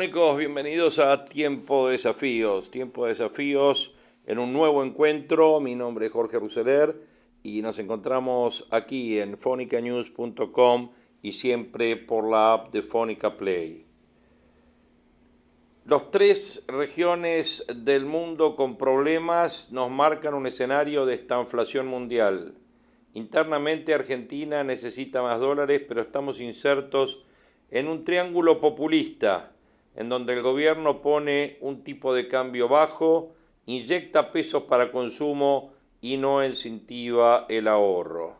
[0.00, 2.70] Hola fónicos, bienvenidos a Tiempo de Desafíos.
[2.70, 5.60] Tiempo de Desafíos en un nuevo encuentro.
[5.60, 6.96] Mi nombre es Jorge Ruseler
[7.42, 13.84] y nos encontramos aquí en fonicanews.com y siempre por la app de Fónica Play.
[15.84, 22.54] Los tres regiones del mundo con problemas nos marcan un escenario de estanflación mundial.
[23.12, 27.22] Internamente Argentina necesita más dólares, pero estamos insertos
[27.70, 29.52] en un triángulo populista
[30.00, 33.34] en donde el gobierno pone un tipo de cambio bajo,
[33.66, 38.34] inyecta pesos para consumo y no incentiva el ahorro.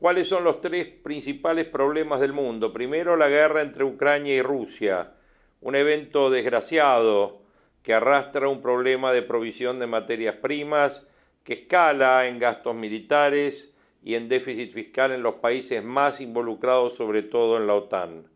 [0.00, 2.72] ¿Cuáles son los tres principales problemas del mundo?
[2.72, 5.14] Primero, la guerra entre Ucrania y Rusia,
[5.60, 7.42] un evento desgraciado
[7.84, 11.06] que arrastra un problema de provisión de materias primas,
[11.44, 13.72] que escala en gastos militares
[14.02, 18.33] y en déficit fiscal en los países más involucrados, sobre todo en la OTAN.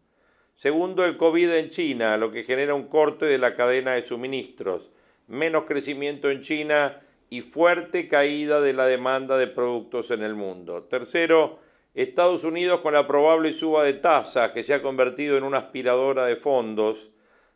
[0.58, 4.90] Segundo, el COVID en China, lo que genera un corte de la cadena de suministros,
[5.28, 10.82] menos crecimiento en China y fuerte caída de la demanda de productos en el mundo.
[10.82, 11.60] Tercero,
[11.94, 16.26] Estados Unidos con la probable suba de tasas que se ha convertido en una aspiradora
[16.26, 17.10] de fondos.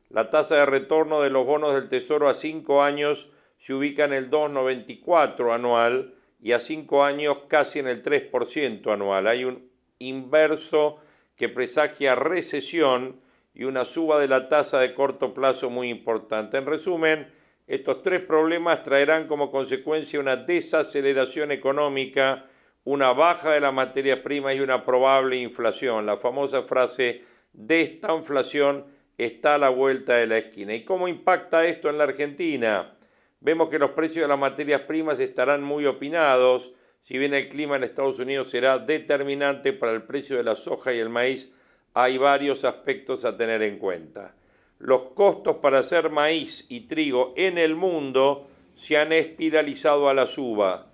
[0.08, 4.12] La tasa de retorno de los bonos del Tesoro a cinco años se ubica en
[4.12, 9.26] el 2,94 anual y a cinco años casi en el 3% anual.
[9.26, 9.68] Hay un
[9.98, 11.00] inverso
[11.42, 13.20] que presagia recesión
[13.52, 16.56] y una suba de la tasa de corto plazo muy importante.
[16.56, 17.32] En resumen,
[17.66, 22.46] estos tres problemas traerán como consecuencia una desaceleración económica,
[22.84, 26.06] una baja de la materia prima y una probable inflación.
[26.06, 28.86] La famosa frase de esta inflación
[29.18, 30.76] está a la vuelta de la esquina.
[30.76, 32.96] ¿Y cómo impacta esto en la Argentina?
[33.40, 36.70] Vemos que los precios de las materias primas estarán muy opinados,
[37.02, 40.94] si bien el clima en Estados Unidos será determinante para el precio de la soja
[40.94, 41.50] y el maíz,
[41.94, 44.36] hay varios aspectos a tener en cuenta.
[44.78, 48.46] Los costos para hacer maíz y trigo en el mundo
[48.76, 50.92] se han espiralizado a la suba.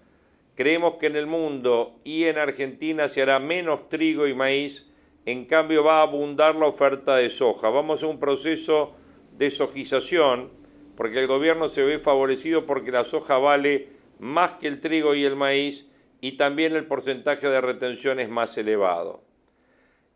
[0.55, 4.87] Creemos que en el mundo y en Argentina se hará menos trigo y maíz,
[5.27, 7.69] en cambio va a abundar la oferta de soja.
[7.69, 8.95] Vamos a un proceso
[9.37, 10.51] de sojización,
[10.97, 15.25] porque el gobierno se ve favorecido porque la soja vale más que el trigo y
[15.25, 15.85] el maíz
[16.21, 19.23] y también el porcentaje de retención es más elevado.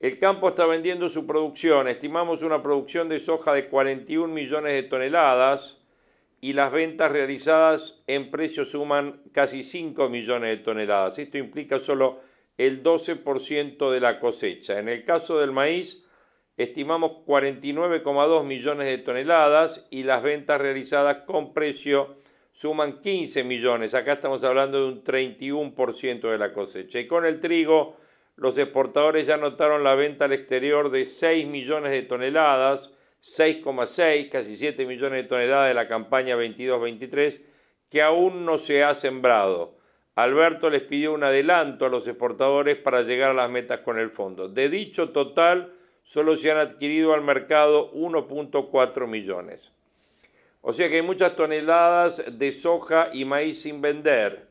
[0.00, 4.82] El campo está vendiendo su producción, estimamos una producción de soja de 41 millones de
[4.82, 5.80] toneladas
[6.40, 11.20] y las ventas realizadas en precio suman casi 5 millones de toneladas.
[11.20, 12.20] Esto implica solo
[12.58, 14.80] el 12% de la cosecha.
[14.80, 16.02] En el caso del maíz,
[16.56, 22.16] estimamos 49,2 millones de toneladas y las ventas realizadas con precio
[22.52, 23.94] suman 15 millones.
[23.94, 27.00] Acá estamos hablando de un 31% de la cosecha.
[27.00, 27.96] Y con el trigo,
[28.36, 32.90] los exportadores ya notaron la venta al exterior de 6 millones de toneladas,
[33.22, 37.40] 6,6, casi 7 millones de toneladas de la campaña 22-23,
[37.88, 39.76] que aún no se ha sembrado.
[40.14, 44.10] Alberto les pidió un adelanto a los exportadores para llegar a las metas con el
[44.10, 44.48] fondo.
[44.48, 49.72] De dicho total, solo se han adquirido al mercado 1.4 millones.
[50.62, 54.46] O sea que hay muchas toneladas de soja y maíz sin vender.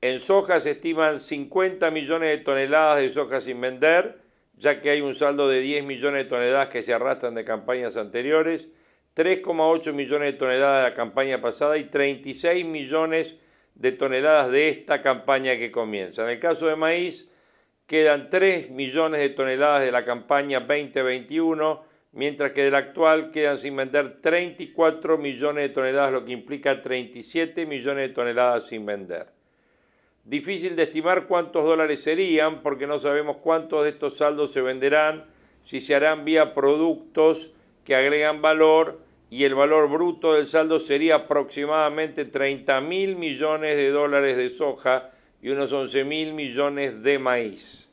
[0.00, 4.18] En soja se estiman 50 millones de toneladas de soja sin vender,
[4.56, 7.96] ya que hay un saldo de 10 millones de toneladas que se arrastran de campañas
[7.96, 8.66] anteriores,
[9.14, 13.36] 3,8 millones de toneladas de la campaña pasada y 36 millones
[13.76, 16.22] de toneladas de esta campaña que comienza.
[16.22, 17.28] En el caso de maíz,
[17.86, 21.85] quedan 3 millones de toneladas de la campaña 2021
[22.16, 27.66] mientras que del actual quedan sin vender 34 millones de toneladas, lo que implica 37
[27.66, 29.26] millones de toneladas sin vender.
[30.24, 35.26] Difícil de estimar cuántos dólares serían, porque no sabemos cuántos de estos saldos se venderán,
[35.64, 37.52] si se harán vía productos
[37.84, 38.98] que agregan valor
[39.28, 45.10] y el valor bruto del saldo sería aproximadamente 30 mil millones de dólares de soja
[45.42, 47.85] y unos 11 mil millones de maíz.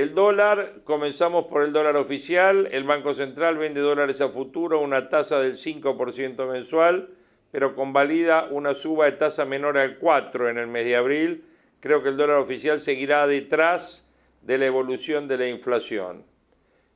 [0.00, 4.80] El dólar, comenzamos por el dólar oficial, el Banco Central vende dólares a futuro a
[4.80, 7.10] una tasa del 5% mensual,
[7.50, 11.44] pero convalida una suba de tasa menor al 4 en el mes de abril.
[11.80, 14.10] Creo que el dólar oficial seguirá detrás
[14.40, 16.24] de la evolución de la inflación.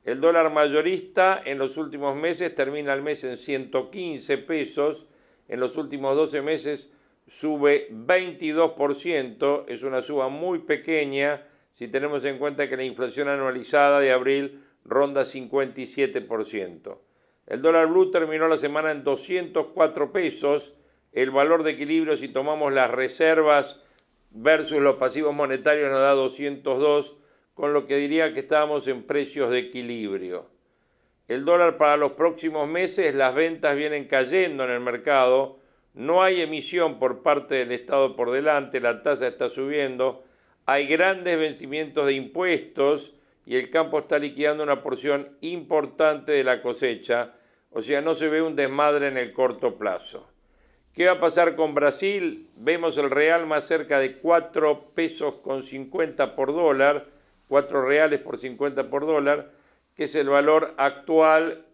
[0.03, 5.05] El dólar mayorista en los últimos meses termina el mes en 115 pesos,
[5.47, 6.89] en los últimos 12 meses
[7.27, 11.43] sube 22%, es una suba muy pequeña
[11.75, 16.97] si tenemos en cuenta que la inflación anualizada de abril ronda 57%.
[17.47, 20.73] El dólar blue terminó la semana en 204 pesos,
[21.11, 23.79] el valor de equilibrio si tomamos las reservas
[24.31, 27.17] versus los pasivos monetarios nos da 202,
[27.53, 30.49] con lo que diría que estábamos en precios de equilibrio.
[31.27, 35.59] El dólar para los próximos meses, las ventas vienen cayendo en el mercado,
[35.93, 40.24] no hay emisión por parte del Estado por delante, la tasa está subiendo,
[40.65, 43.13] hay grandes vencimientos de impuestos
[43.45, 47.33] y el campo está liquidando una porción importante de la cosecha,
[47.71, 50.29] o sea, no se ve un desmadre en el corto plazo.
[50.93, 52.49] ¿Qué va a pasar con Brasil?
[52.55, 57.07] Vemos el real más cerca de 4 pesos con 50 por dólar,
[57.49, 59.51] 4 reales por 50 por dólar,
[59.93, 61.65] que es el valor actual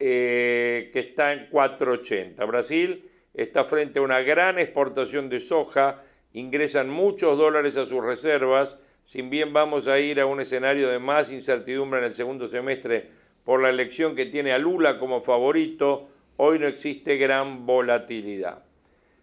[0.00, 2.46] eh, que está en 4,80.
[2.46, 6.02] Brasil está frente a una gran exportación de soja,
[6.38, 8.76] ingresan muchos dólares a sus reservas,
[9.06, 13.10] si bien vamos a ir a un escenario de más incertidumbre en el segundo semestre
[13.44, 18.62] por la elección que tiene a Lula como favorito, hoy no existe gran volatilidad.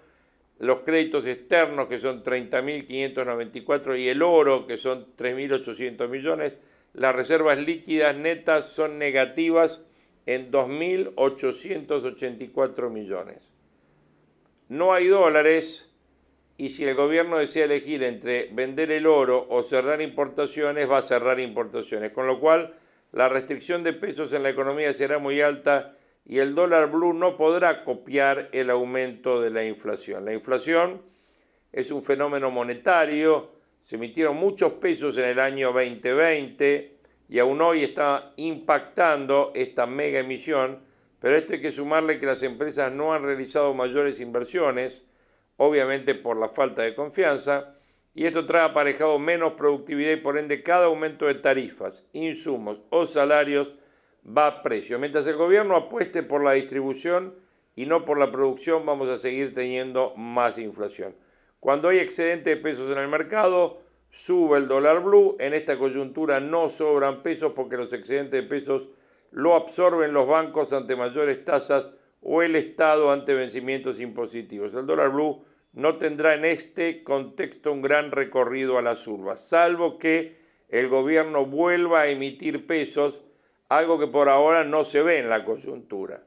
[0.62, 6.54] los créditos externos que son 30.594 y el oro que son 3.800 millones,
[6.94, 9.82] las reservas líquidas netas son negativas
[10.28, 13.40] en 2.884 millones.
[14.70, 15.90] No hay dólares
[16.58, 21.02] y si el gobierno desea elegir entre vender el oro o cerrar importaciones, va a
[21.02, 22.76] cerrar importaciones, con lo cual
[23.14, 27.36] la restricción de pesos en la economía será muy alta y el dólar blue no
[27.36, 30.26] podrá copiar el aumento de la inflación.
[30.26, 31.02] La inflación
[31.72, 33.52] es un fenómeno monetario,
[33.82, 36.98] se emitieron muchos pesos en el año 2020
[37.30, 40.80] y aún hoy está impactando esta mega emisión,
[41.20, 45.04] pero esto hay que sumarle que las empresas no han realizado mayores inversiones,
[45.58, 47.76] obviamente por la falta de confianza,
[48.14, 53.06] y esto trae aparejado menos productividad y por ende cada aumento de tarifas, insumos o
[53.06, 53.76] salarios
[54.26, 55.00] va a precio.
[55.00, 57.34] Mientras el gobierno apueste por la distribución
[57.76, 61.16] y no por la producción, vamos a seguir teniendo más inflación.
[61.60, 65.36] Cuando hay excedente de pesos en el mercado, sube el dólar blue.
[65.40, 68.90] En esta coyuntura no sobran pesos porque los excedentes de pesos
[69.32, 71.92] lo absorben los bancos ante mayores tasas
[72.22, 74.74] o el Estado ante vencimientos impositivos.
[74.74, 79.98] El dólar blue no tendrá en este contexto un gran recorrido a las urbas, salvo
[79.98, 83.24] que el gobierno vuelva a emitir pesos
[83.72, 86.22] algo que por ahora no se ve en la coyuntura.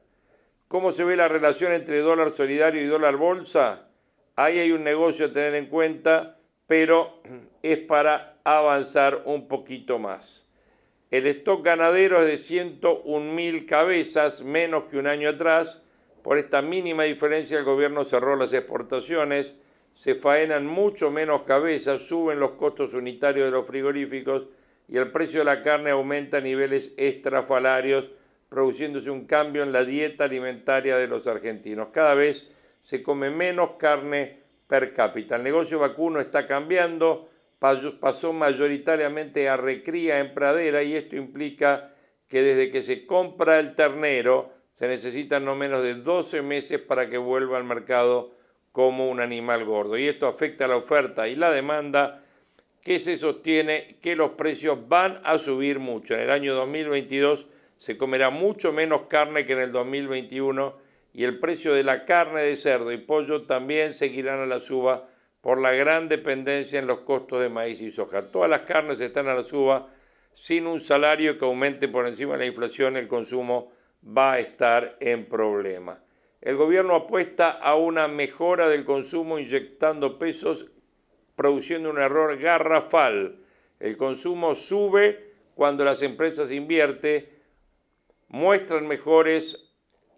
[0.67, 3.87] ¿Cómo se ve la relación entre dólar solidario y dólar bolsa?
[4.35, 7.21] Ahí hay un negocio a tener en cuenta, pero
[7.61, 10.47] es para avanzar un poquito más.
[11.11, 15.83] El stock ganadero es de 101 mil cabezas, menos que un año atrás.
[16.23, 19.53] Por esta mínima diferencia el gobierno cerró las exportaciones,
[19.93, 24.47] se faenan mucho menos cabezas, suben los costos unitarios de los frigoríficos
[24.87, 28.11] y el precio de la carne aumenta a niveles estrafalarios,
[28.49, 31.89] produciéndose un cambio en la dieta alimentaria de los argentinos.
[31.91, 32.47] Cada vez
[32.83, 35.35] se come menos carne per cápita.
[35.35, 37.29] El negocio vacuno está cambiando,
[37.99, 41.91] pasó mayoritariamente a recría en pradera y esto implica
[42.27, 47.07] que desde que se compra el ternero se necesitan no menos de 12 meses para
[47.07, 48.35] que vuelva al mercado
[48.71, 49.97] como un animal gordo.
[49.97, 52.24] Y esto afecta a la oferta y la demanda
[52.85, 56.13] que se sostiene que los precios van a subir mucho.
[56.13, 57.47] En el año 2022
[57.79, 60.77] se comerá mucho menos carne que en el 2021
[61.11, 65.09] y el precio de la carne de cerdo y pollo también seguirán a la suba
[65.41, 68.31] por la gran dependencia en los costos de maíz y soja.
[68.31, 69.89] Todas las carnes están a la suba
[70.35, 73.71] sin un salario que aumente por encima de la inflación, el consumo
[74.15, 76.03] va a estar en problema.
[76.39, 80.67] El gobierno apuesta a una mejora del consumo inyectando pesos
[81.35, 83.39] produciendo un error garrafal.
[83.79, 87.27] El consumo sube cuando las empresas invierten,
[88.27, 89.71] muestran mejores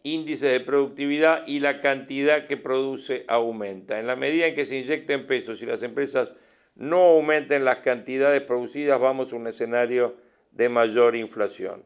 [0.03, 3.99] índices de productividad y la cantidad que produce aumenta.
[3.99, 6.29] En la medida en que se inyecten pesos y las empresas
[6.75, 10.15] no aumenten las cantidades producidas, vamos a un escenario
[10.51, 11.83] de mayor inflación.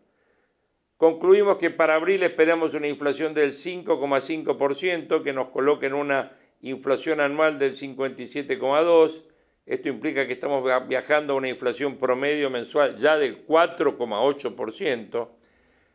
[0.97, 7.19] Concluimos que para abril esperamos una inflación del 5,5% que nos coloque en una inflación
[7.19, 9.23] anual del 57,2,
[9.65, 15.29] Esto implica que estamos viajando a una inflación promedio mensual ya del 4,8%.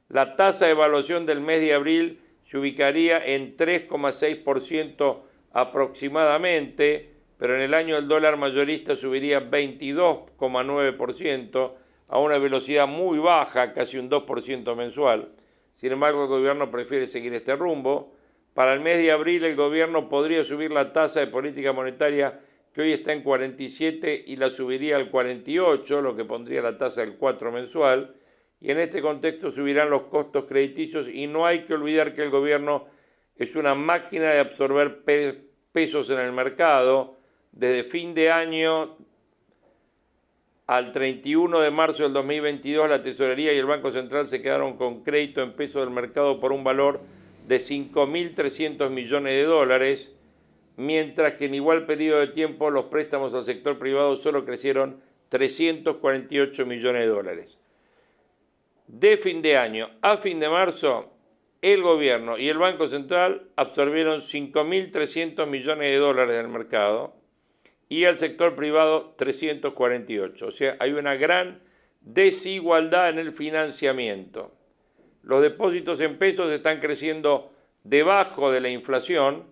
[0.08, 7.62] La tasa de evaluación del mes de abril se ubicaría en 3,6% aproximadamente, pero en
[7.62, 11.72] el año el dólar mayorista subiría 22,9%
[12.08, 15.32] a una velocidad muy baja, casi un 2% mensual.
[15.74, 18.15] Sin embargo, el gobierno prefiere seguir este rumbo.
[18.56, 22.40] Para el mes de abril el gobierno podría subir la tasa de política monetaria
[22.72, 27.02] que hoy está en 47 y la subiría al 48, lo que pondría la tasa
[27.02, 28.14] del 4 mensual.
[28.58, 32.30] Y en este contexto subirán los costos crediticios y no hay que olvidar que el
[32.30, 32.86] gobierno
[33.36, 35.02] es una máquina de absorber
[35.70, 37.18] pesos en el mercado.
[37.52, 38.96] Desde fin de año
[40.66, 45.02] al 31 de marzo del 2022 la Tesorería y el Banco Central se quedaron con
[45.02, 47.15] crédito en pesos del mercado por un valor
[47.46, 50.12] de 5.300 millones de dólares,
[50.76, 56.66] mientras que en igual periodo de tiempo los préstamos al sector privado solo crecieron 348
[56.66, 57.58] millones de dólares.
[58.88, 61.12] De fin de año a fin de marzo,
[61.62, 67.14] el gobierno y el Banco Central absorbieron 5.300 millones de dólares del mercado
[67.88, 70.46] y el sector privado 348.
[70.46, 71.60] O sea, hay una gran
[72.02, 74.55] desigualdad en el financiamiento.
[75.26, 77.50] Los depósitos en pesos están creciendo
[77.82, 79.42] debajo de la inflación.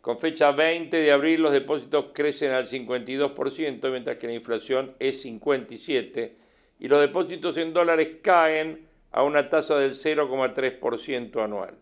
[0.00, 5.22] Con fecha 20 de abril los depósitos crecen al 52%, mientras que la inflación es
[5.26, 6.32] 57%.
[6.80, 11.74] Y los depósitos en dólares caen a una tasa del 0,3% anual.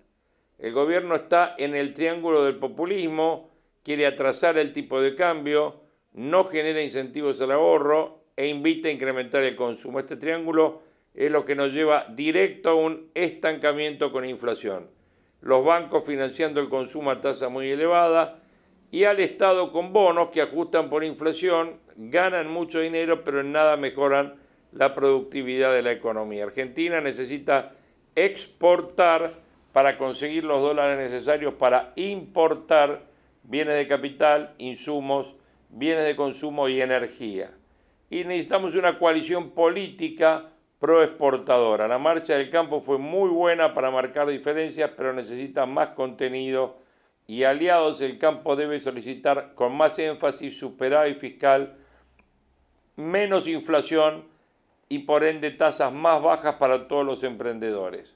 [0.58, 3.50] El gobierno está en el triángulo del populismo,
[3.84, 5.82] quiere atrasar el tipo de cambio,
[6.14, 10.00] no genera incentivos al ahorro e invita a incrementar el consumo.
[10.00, 10.85] Este triángulo
[11.16, 14.88] es lo que nos lleva directo a un estancamiento con inflación.
[15.40, 18.38] Los bancos financiando el consumo a tasa muy elevada
[18.90, 23.76] y al Estado con bonos que ajustan por inflación, ganan mucho dinero pero en nada
[23.76, 24.34] mejoran
[24.72, 26.44] la productividad de la economía.
[26.44, 27.72] Argentina necesita
[28.14, 29.34] exportar
[29.72, 33.04] para conseguir los dólares necesarios para importar
[33.42, 35.34] bienes de capital, insumos,
[35.70, 37.52] bienes de consumo y energía.
[38.10, 41.88] Y necesitamos una coalición política proexportadora.
[41.88, 46.78] La marcha del campo fue muy buena para marcar diferencias, pero necesita más contenido
[47.26, 51.76] y aliados el campo debe solicitar con más énfasis superávit fiscal,
[52.94, 54.24] menos inflación
[54.88, 58.14] y por ende tasas más bajas para todos los emprendedores.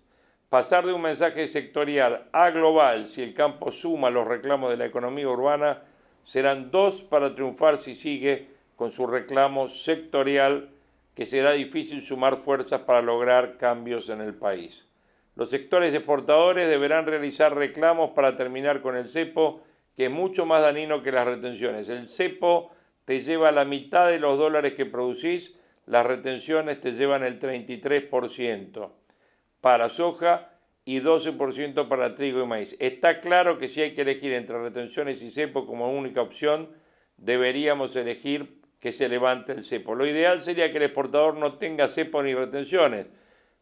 [0.49, 4.87] Pasar de un mensaje sectorial a global, si el campo suma los reclamos de la
[4.87, 5.83] economía urbana,
[6.25, 10.71] serán dos para triunfar si sigue con su reclamo sectorial
[11.14, 14.87] que será difícil sumar fuerzas para lograr cambios en el país.
[15.37, 19.62] Los sectores exportadores deberán realizar reclamos para terminar con el cepo,
[19.97, 21.88] que es mucho más dañino que las retenciones.
[21.88, 22.71] El cepo
[23.05, 25.55] te lleva la mitad de los dólares que producís,
[25.87, 28.90] las retenciones te llevan el 33%
[29.61, 30.50] para soja
[30.85, 32.76] y 12% para trigo y maíz.
[32.79, 36.71] Está claro que si hay que elegir entre retenciones y cepo como única opción,
[37.17, 39.95] deberíamos elegir que se levante el cepo.
[39.95, 43.07] Lo ideal sería que el exportador no tenga cepo ni retenciones,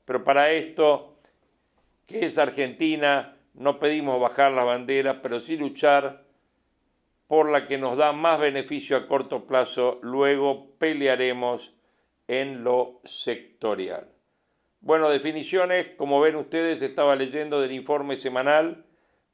[0.04, 1.18] pero para esto,
[2.06, 6.24] que es Argentina, no pedimos bajar la bandera, pero sí luchar
[7.26, 11.74] por la que nos da más beneficio a corto plazo, luego pelearemos
[12.28, 14.08] en lo sectorial.
[14.80, 18.86] Bueno, definiciones, como ven ustedes, estaba leyendo del informe semanal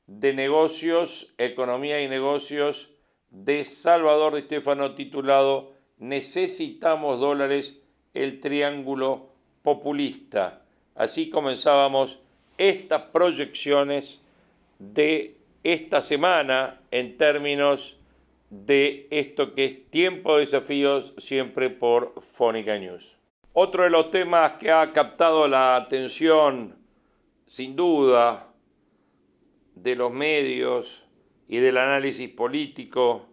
[0.07, 2.95] de negocios, economía y negocios
[3.29, 7.75] de Salvador Estefano titulado necesitamos dólares,
[8.15, 9.29] el triángulo
[9.63, 10.63] populista.
[10.95, 12.21] Así comenzábamos
[12.59, 14.21] estas proyecciones
[14.79, 17.97] de esta semana en términos
[18.51, 23.17] de esto que es tiempo de desafíos siempre por Fónica News.
[23.53, 26.77] Otro de los temas que ha captado la atención,
[27.47, 28.49] sin duda,
[29.75, 31.05] de los medios
[31.49, 33.27] y del análisis político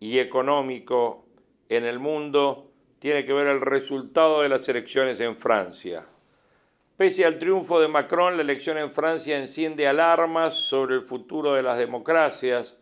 [0.00, 1.27] y económico
[1.68, 6.06] en el mundo tiene que ver el resultado de las elecciones en Francia.
[6.96, 11.62] Pese al triunfo de Macron, la elección en Francia enciende alarmas sobre el futuro de
[11.62, 12.76] las democracias,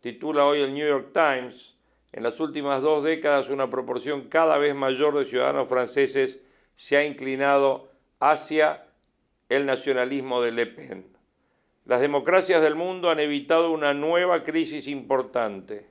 [0.00, 1.76] titula hoy el New York Times.
[2.12, 6.38] En las últimas dos décadas una proporción cada vez mayor de ciudadanos franceses
[6.76, 7.90] se ha inclinado
[8.20, 8.86] hacia
[9.48, 11.16] el nacionalismo de Le Pen.
[11.84, 15.88] Las democracias del mundo han evitado una nueva crisis importante.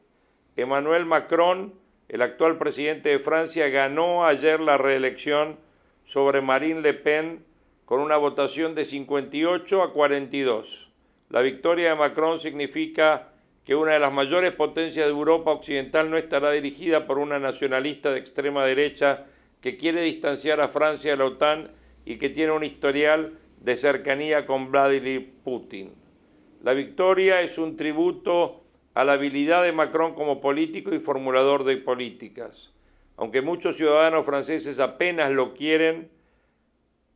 [0.55, 1.73] Emmanuel Macron
[2.07, 5.57] el actual presidente de Francia ganó ayer la reelección
[6.03, 7.43] sobre Marine Le Pen
[7.85, 10.91] con una votación de 58 a 42.
[11.29, 13.29] La victoria de Macron significa
[13.63, 18.11] que una de las mayores potencias de Europa Occidental no estará dirigida por una nacionalista
[18.11, 19.25] de extrema derecha
[19.59, 21.71] que quiere distanciar a Francia de la OTAN
[22.05, 25.91] y que tiene un historial de cercanía con Vladimir Putin.
[26.61, 28.64] La victoria es un tributo
[28.95, 32.71] a la habilidad de Macron como político y formulador de políticas.
[33.17, 36.09] Aunque muchos ciudadanos franceses apenas lo quieren,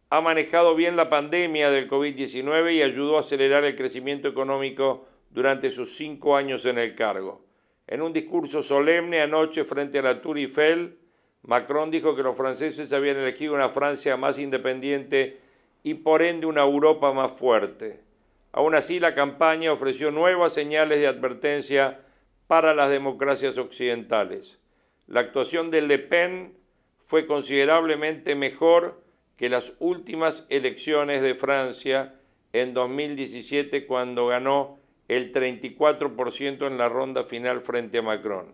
[0.10, 5.72] ha manejado bien la pandemia del COVID-19 y ayudó a acelerar el crecimiento económico durante
[5.72, 7.46] sus cinco años en el cargo.
[7.88, 11.00] En un discurso solemne anoche frente a la Tour Eiffel,
[11.44, 15.38] Macron dijo que los franceses habían elegido una Francia más independiente
[15.84, 18.09] y por ende una Europa más fuerte.
[18.52, 22.00] Aún así, la campaña ofreció nuevas señales de advertencia
[22.48, 24.60] para las democracias occidentales.
[25.08, 26.54] La actuación de Le Pen
[27.00, 29.02] fue considerablemente mejor
[29.38, 32.16] que las últimas elecciones de Francia
[32.54, 38.54] en 2017 cuando ganó el 34% en la ronda final frente a Macron.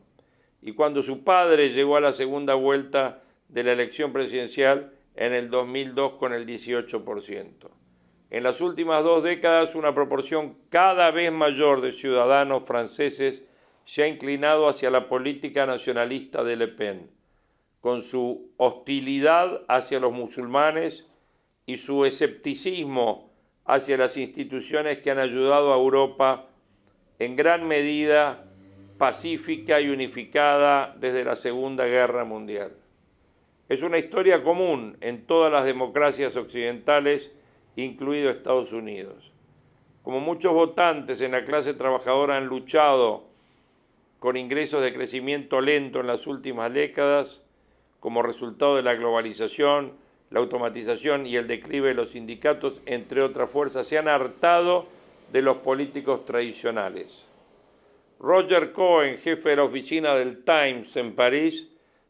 [0.61, 5.49] Y cuando su padre llegó a la segunda vuelta de la elección presidencial en el
[5.49, 7.69] 2002 con el 18%.
[8.35, 13.41] En las últimas dos décadas, una proporción cada vez mayor de ciudadanos franceses
[13.85, 17.09] se ha inclinado hacia la política nacionalista de Le Pen,
[17.79, 21.05] con su hostilidad hacia los musulmanes
[21.65, 23.31] y su escepticismo
[23.63, 26.49] hacia las instituciones que han ayudado a Europa
[27.19, 28.43] en gran medida
[28.97, 32.73] pacífica y unificada desde la Segunda Guerra Mundial.
[33.69, 37.31] Es una historia común en todas las democracias occidentales,
[37.75, 39.31] incluido Estados Unidos.
[40.03, 43.23] Como muchos votantes en la clase trabajadora han luchado
[44.19, 47.41] con ingresos de crecimiento lento en las últimas décadas,
[47.99, 49.93] como resultado de la globalización,
[50.29, 54.87] la automatización y el declive de los sindicatos, entre otras fuerzas, se han hartado
[55.31, 57.25] de los políticos tradicionales.
[58.19, 61.67] Roger Cohen, jefe de la oficina del Times en París,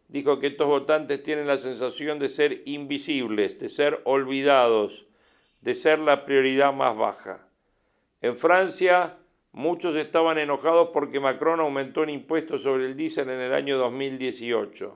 [0.07, 5.05] dijo que estos votantes tienen la sensación de ser invisibles, de ser olvidados,
[5.65, 7.39] de ser la prioridad más baja.
[8.21, 9.17] En Francia,
[9.51, 14.95] muchos estaban enojados porque Macron aumentó un impuesto sobre el diésel en el año 2018.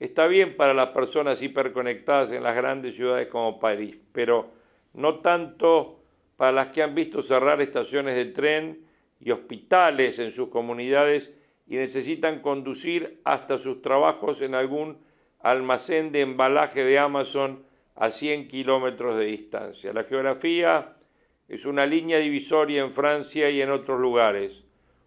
[0.00, 4.50] Está bien para las personas hiperconectadas en las grandes ciudades como París, pero
[4.94, 6.00] no tanto
[6.36, 8.84] para las que han visto cerrar estaciones de tren
[9.20, 11.30] y hospitales en sus comunidades
[11.68, 14.98] y necesitan conducir hasta sus trabajos en algún
[15.38, 19.92] almacén de embalaje de Amazon a 100 kilómetros de distancia.
[19.92, 20.96] La geografía
[21.48, 24.64] es una línea divisoria en Francia y en otros lugares.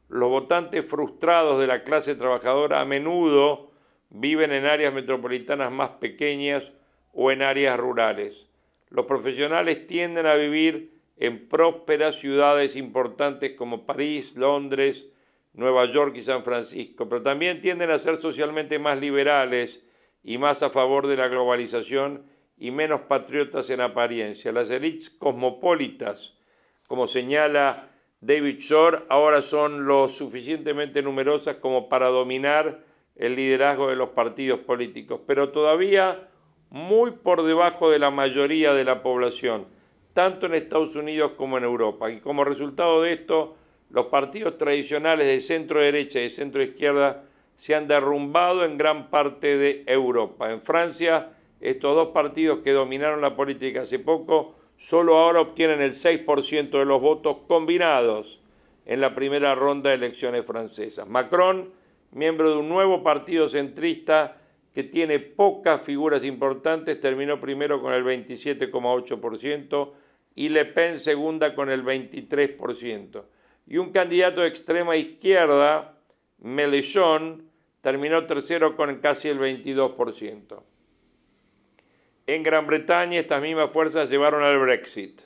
[0.09, 3.71] Los votantes frustrados de la clase trabajadora a menudo
[4.09, 6.71] viven en áreas metropolitanas más pequeñas
[7.13, 8.47] o en áreas rurales.
[8.89, 15.05] Los profesionales tienden a vivir en prósperas ciudades importantes como París, Londres,
[15.53, 19.81] Nueva York y San Francisco, pero también tienden a ser socialmente más liberales
[20.23, 22.23] y más a favor de la globalización
[22.57, 24.51] y menos patriotas en apariencia.
[24.51, 26.33] Las élites cosmopolitas,
[26.87, 27.89] como señala
[28.21, 32.83] David Shore, ahora son lo suficientemente numerosas como para dominar
[33.15, 36.29] el liderazgo de los partidos políticos, pero todavía
[36.69, 39.67] muy por debajo de la mayoría de la población,
[40.13, 42.09] tanto en Estados Unidos como en Europa.
[42.11, 43.55] Y como resultado de esto,
[43.89, 47.23] los partidos tradicionales de centro derecha y de centro izquierda
[47.57, 50.51] se han derrumbado en gran parte de Europa.
[50.51, 55.93] En Francia, estos dos partidos que dominaron la política hace poco, solo ahora obtienen el
[55.93, 58.39] 6% de los votos combinados
[58.85, 61.07] en la primera ronda de elecciones francesas.
[61.07, 61.71] Macron,
[62.11, 64.37] miembro de un nuevo partido centrista
[64.73, 69.91] que tiene pocas figuras importantes, terminó primero con el 27,8%
[70.35, 73.23] y Le Pen segunda con el 23%
[73.67, 75.97] y un candidato de extrema izquierda,
[76.39, 77.49] Melechon,
[77.81, 80.61] terminó tercero con casi el 22%.
[82.29, 85.21] En Gran Bretaña estas mismas fuerzas llevaron al Brexit,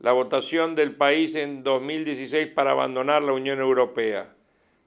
[0.00, 4.34] la votación del país en 2016 para abandonar la Unión Europea,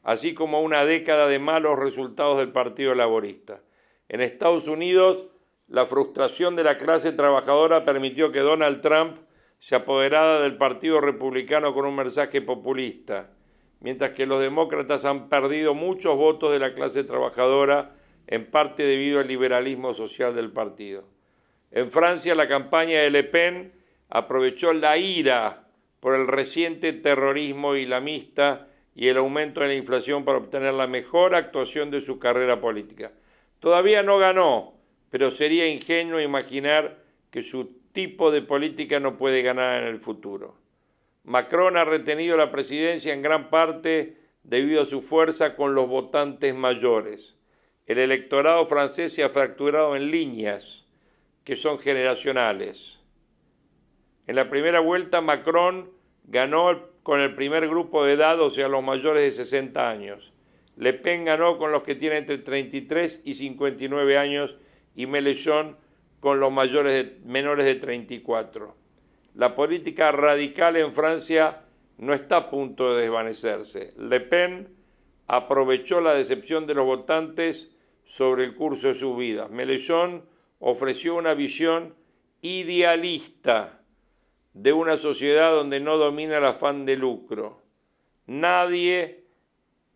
[0.03, 3.61] así como una década de malos resultados del Partido Laborista.
[4.09, 5.27] En Estados Unidos,
[5.69, 9.15] la frustración de la clase trabajadora permitió que Donald Trump
[9.59, 13.31] se apoderada del Partido Republicano con un mensaje populista,
[13.79, 17.95] mientras que los demócratas han perdido muchos votos de la clase trabajadora,
[18.27, 21.15] en parte debido al liberalismo social del partido.
[21.71, 23.73] En Francia, la campaña de Le Pen
[24.09, 25.67] aprovechó la ira
[25.99, 31.35] por el reciente terrorismo islamista y el aumento de la inflación para obtener la mejor
[31.35, 33.11] actuación de su carrera política.
[33.59, 34.75] Todavía no ganó,
[35.09, 36.99] pero sería ingenuo imaginar
[37.31, 40.55] que su tipo de política no puede ganar en el futuro.
[41.25, 46.55] Macron ha retenido la presidencia en gran parte debido a su fuerza con los votantes
[46.55, 47.35] mayores.
[47.85, 50.86] El electorado francés se ha fracturado en líneas
[51.47, 52.99] que son generacionales.
[54.27, 55.89] En la primera vuelta Macron
[56.25, 60.33] ganó con el primer grupo de edad, o sea, los mayores de 60 años.
[60.75, 64.57] Le Pen ganó con los que tienen entre 33 y 59 años
[64.93, 65.77] y Mélenchon
[66.19, 68.75] con los mayores menores de 34.
[69.35, 71.61] La política radical en Francia
[71.97, 73.93] no está a punto de desvanecerse.
[73.97, 74.67] Le Pen
[75.27, 77.69] aprovechó la decepción de los votantes
[78.03, 79.47] sobre el curso de su vida.
[79.47, 81.95] Mélenchon ofreció una visión
[82.41, 83.81] idealista
[84.53, 87.61] de una sociedad donde no domina el afán de lucro.
[88.25, 89.23] Nadie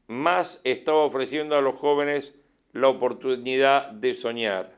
[0.08, 2.34] más estaba ofreciendo a los jóvenes
[2.74, 4.78] la oportunidad de soñar.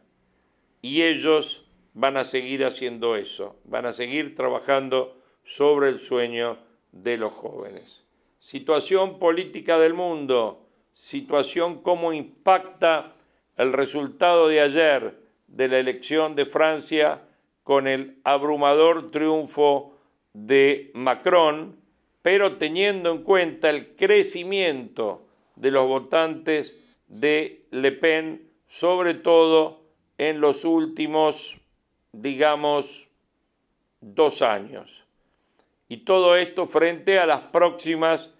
[0.82, 6.58] Y ellos van a seguir haciendo eso, van a seguir trabajando sobre el sueño
[6.92, 8.04] de los jóvenes.
[8.40, 13.16] Situación política del mundo, situación cómo impacta
[13.58, 15.23] el resultado de ayer
[15.54, 17.22] de la elección de Francia
[17.64, 19.96] con el abrumador triunfo
[20.34, 21.78] de Macron,
[22.22, 29.82] pero teniendo en cuenta el crecimiento de los votantes de Le Pen, sobre todo
[30.18, 31.60] en los últimos,
[32.12, 33.10] digamos,
[34.02, 35.06] dos años.
[35.88, 38.32] Y todo esto frente a las próximas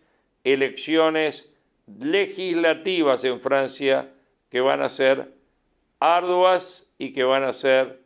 [0.44, 1.52] elecciones
[2.00, 4.12] legislativas en Francia
[4.50, 5.34] que van a ser
[6.00, 8.02] arduas y que van a ser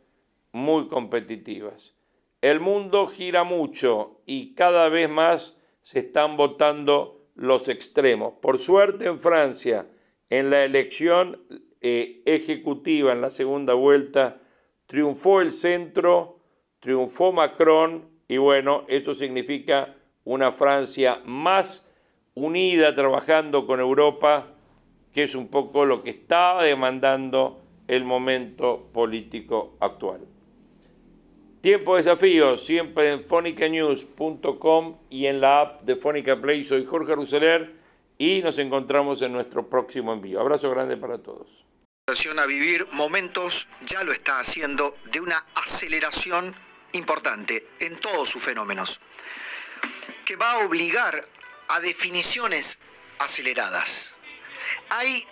[0.50, 1.94] muy competitivas.
[2.40, 8.34] El mundo gira mucho y cada vez más se están votando los extremos.
[8.42, 9.86] Por suerte en Francia,
[10.30, 11.40] en la elección
[11.80, 14.40] eh, ejecutiva, en la segunda vuelta,
[14.86, 16.40] triunfó el centro,
[16.80, 21.88] triunfó Macron y bueno, eso significa una Francia más
[22.34, 24.54] unida trabajando con Europa,
[25.12, 30.20] que es un poco lo que está demandando el momento político actual.
[31.60, 36.64] Tiempo de desafíos, siempre en fonicanews.com y en la app de Fónica Play.
[36.64, 37.74] Soy Jorge Ruseler
[38.16, 40.40] y nos encontramos en nuestro próximo envío.
[40.40, 41.64] Abrazo grande para todos.
[42.38, 46.54] A vivir momentos, ya lo está haciendo, de una aceleración
[46.92, 49.00] importante en todos sus fenómenos,
[50.24, 51.26] que va a obligar
[51.68, 52.78] a definiciones
[53.18, 54.14] aceleradas.
[54.90, 55.26] Hay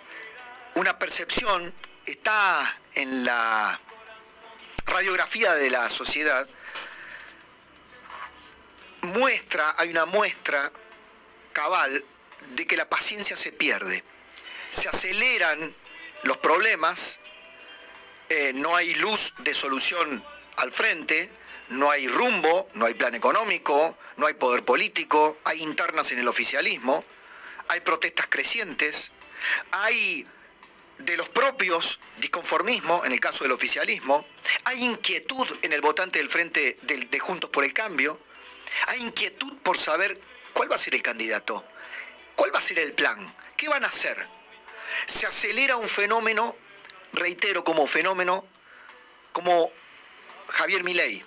[0.75, 1.73] una percepción,
[2.07, 3.79] está en la
[4.85, 6.47] radiografía de la sociedad,
[9.01, 10.71] muestra, hay una muestra
[11.53, 12.03] cabal
[12.55, 14.03] de que la paciencia se pierde.
[14.69, 15.73] Se aceleran
[16.23, 17.19] los problemas,
[18.29, 20.23] eh, no hay luz de solución
[20.57, 21.29] al frente,
[21.69, 26.27] no hay rumbo, no hay plan económico, no hay poder político, hay internas en el
[26.27, 27.03] oficialismo,
[27.67, 29.11] hay protestas crecientes,
[29.71, 30.25] hay
[30.99, 34.25] de los propios disconformismo, en el caso del oficialismo,
[34.63, 38.19] hay inquietud en el votante del Frente de, Juntos por el Cambio,
[38.87, 40.19] hay inquietud por saber
[40.53, 41.65] cuál va a ser el candidato,
[42.35, 44.27] cuál va a ser el plan, qué van a hacer.
[45.05, 46.55] Se acelera un fenómeno,
[47.13, 48.45] reitero, como fenómeno,
[49.31, 49.71] como
[50.49, 51.23] Javier Milei,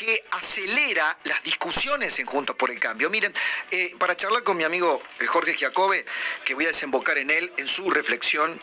[0.00, 3.10] que acelera las discusiones en Juntos por el Cambio.
[3.10, 3.34] Miren,
[3.70, 6.06] eh, para charlar con mi amigo eh, Jorge Giacobbe,
[6.42, 8.58] que voy a desembocar en él, en su reflexión,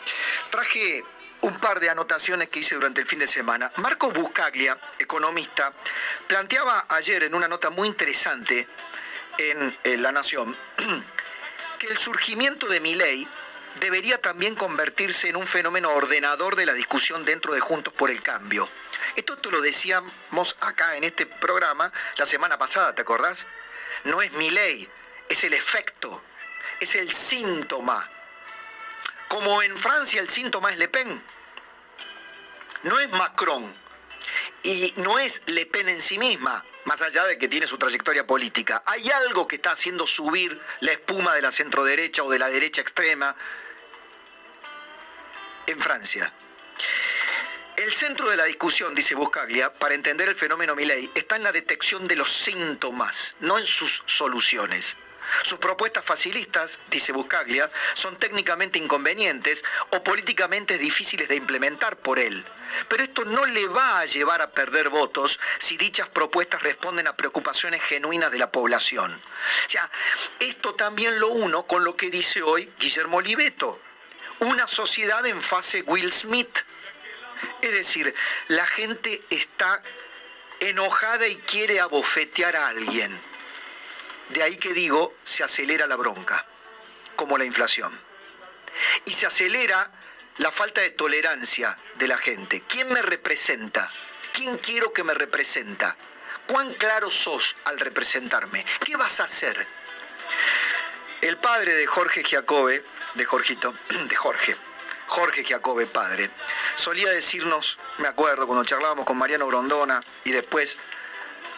[0.49, 1.03] traje
[1.41, 3.71] un par de anotaciones que hice durante el fin de semana.
[3.75, 5.71] Marco Buscaglia, economista,
[6.25, 8.67] planteaba ayer en una nota muy interesante
[9.37, 10.57] en, en La Nación
[11.77, 13.27] que el surgimiento de mi ley
[13.79, 18.21] debería también convertirse en un fenómeno ordenador de la discusión dentro de Juntos por el
[18.21, 18.69] Cambio.
[19.15, 23.45] Esto te lo decíamos acá en este programa la semana pasada, ¿te acordás?
[24.03, 24.87] No es mi ley,
[25.29, 26.21] es el efecto,
[26.79, 28.09] es el síntoma.
[29.27, 31.21] Como en Francia el síntoma es Le Pen,
[32.83, 33.75] no es Macron
[34.63, 38.25] y no es Le Pen en sí misma, más allá de que tiene su trayectoria
[38.25, 38.83] política.
[38.85, 42.81] Hay algo que está haciendo subir la espuma de la centroderecha o de la derecha
[42.81, 43.35] extrema
[45.67, 46.33] en Francia.
[47.75, 51.51] El centro de la discusión, dice Buscaglia, para entender el fenómeno Milley, está en la
[51.51, 54.97] detección de los síntomas, no en sus soluciones.
[55.43, 62.45] Sus propuestas facilistas, dice Buscaglia, son técnicamente inconvenientes o políticamente difíciles de implementar por él.
[62.87, 67.15] Pero esto no le va a llevar a perder votos si dichas propuestas responden a
[67.15, 69.21] preocupaciones genuinas de la población.
[69.69, 69.89] Ya,
[70.39, 73.81] esto también lo uno con lo que dice hoy Guillermo Oliveto.
[74.39, 76.59] Una sociedad en fase Will Smith
[77.61, 78.13] es decir,
[78.47, 79.81] la gente está
[80.59, 83.19] enojada y quiere abofetear a alguien.
[84.29, 86.45] De ahí que digo, se acelera la bronca,
[87.15, 87.99] como la inflación.
[89.05, 89.91] Y se acelera
[90.37, 92.63] la falta de tolerancia de la gente.
[92.67, 93.91] ¿Quién me representa?
[94.33, 95.95] ¿Quién quiero que me representa?
[96.47, 98.65] ¿Cuán claro sos al representarme?
[98.85, 99.67] ¿Qué vas a hacer?
[101.21, 102.85] El padre de Jorge Giacobbe,
[103.17, 103.73] de Jorgito,
[104.09, 104.55] de Jorge,
[105.07, 106.31] Jorge Giacobbe, padre,
[106.75, 110.77] solía decirnos, me acuerdo cuando charlábamos con Mariano Grondona y después,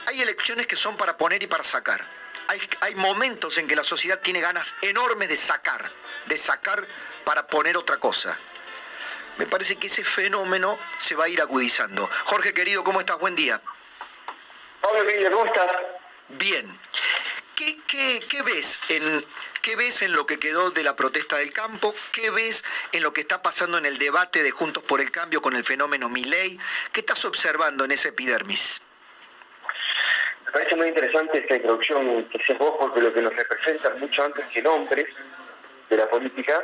[0.07, 2.03] hay elecciones que son para poner y para sacar.
[2.47, 5.91] Hay, hay momentos en que la sociedad tiene ganas enormes de sacar,
[6.25, 6.87] de sacar
[7.23, 8.35] para poner otra cosa
[9.39, 12.09] me parece que ese fenómeno se va a ir agudizando.
[12.25, 13.17] Jorge querido, ¿cómo estás?
[13.19, 13.61] Buen día.
[14.81, 15.71] Hola, Emilio, ¿cómo estás?
[16.27, 16.77] Bien.
[17.55, 19.25] ¿Qué, ves en,
[19.61, 21.93] ¿Qué ves en lo que quedó de la protesta del campo?
[22.13, 25.41] ¿Qué ves en lo que está pasando en el debate de Juntos por el Cambio
[25.41, 26.57] con el fenómeno Milley?
[26.93, 28.81] ¿Qué estás observando en ese epidermis?
[30.45, 34.23] Me parece muy interesante esta introducción que haces vos porque lo que nos representa mucho
[34.23, 35.07] antes que nombres
[35.89, 36.63] de la política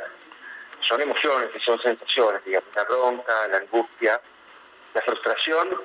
[0.81, 4.21] son emociones y son sensaciones, digamos, la bronca, la angustia,
[4.93, 5.81] la frustración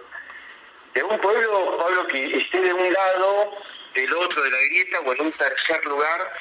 [0.95, 3.53] de un pueblo, Pablo, que esté de un lado,
[3.95, 6.33] del otro de la grieta o en un tercer lugar,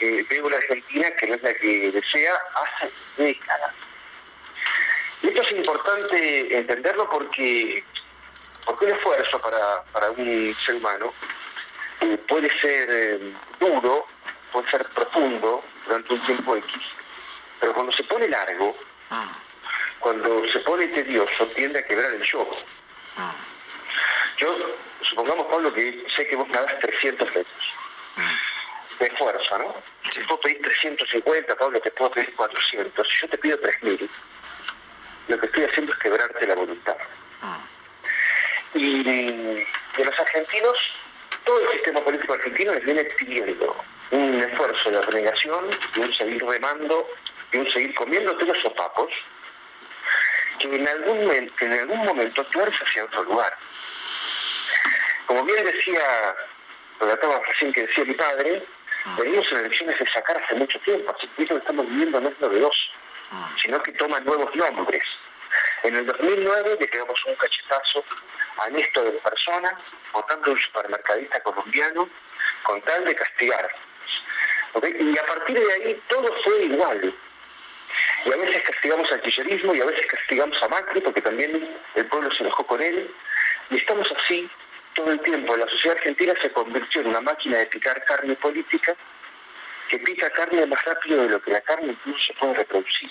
[0.00, 3.72] eh, veo una Argentina que no es la que desea hace décadas.
[5.22, 7.84] Y esto es importante entenderlo porque,
[8.64, 11.14] porque un esfuerzo para, un ser humano
[12.00, 14.06] eh, puede ser eh, duro,
[14.50, 16.74] puede ser profundo durante un tiempo X,
[17.60, 18.76] pero cuando se pone largo,
[19.10, 19.38] ah.
[20.00, 22.48] cuando se pone tedioso, tiende a quebrar el show.
[23.16, 23.36] Ah.
[24.38, 24.56] Yo,
[25.02, 27.74] supongamos, Pablo, que sé que vos nadás 300 metros
[28.16, 28.38] ah.
[28.98, 29.74] De esfuerzo, ¿no?
[30.12, 33.08] Te puedo pedir 350, Pablo, te puedo pedir 400.
[33.08, 34.10] Si yo te pido 3000,
[35.28, 36.96] lo que estoy haciendo es quebrarte la voluntad.
[38.74, 40.78] Y de los argentinos,
[41.44, 43.76] todo el sistema político argentino les viene pidiendo
[44.10, 47.08] un esfuerzo de renegación y un seguir remando
[47.52, 49.12] y un seguir comiéndote los sopapos,
[50.58, 53.54] que en algún, en algún momento tú eres hacia otro lugar.
[55.26, 56.34] Como bien decía,
[57.00, 58.62] lo recién que decía mi padre,
[59.18, 62.90] venimos en elecciones de sacar hace mucho tiempo, así que estamos viviendo no es novedoso,
[63.60, 65.02] sino que toma nuevos nombres.
[65.82, 68.04] En el 2009 le quedamos un cachetazo
[68.58, 69.78] a Néstor de persona,
[70.12, 72.08] votando un supermercadista colombiano,
[72.62, 73.68] con tal de castigar.
[74.74, 77.14] Y a partir de ahí todo fue igual.
[78.24, 82.06] Y a veces castigamos al kirchnerismo y a veces castigamos a Macri porque también el
[82.06, 83.12] pueblo se enojó con él.
[83.70, 84.48] Y estamos así
[84.94, 85.56] todo el tiempo.
[85.56, 88.94] La sociedad argentina se convirtió en una máquina de picar carne política
[89.88, 93.10] que pica carne más rápido de lo que la carne incluso se puede reproducir.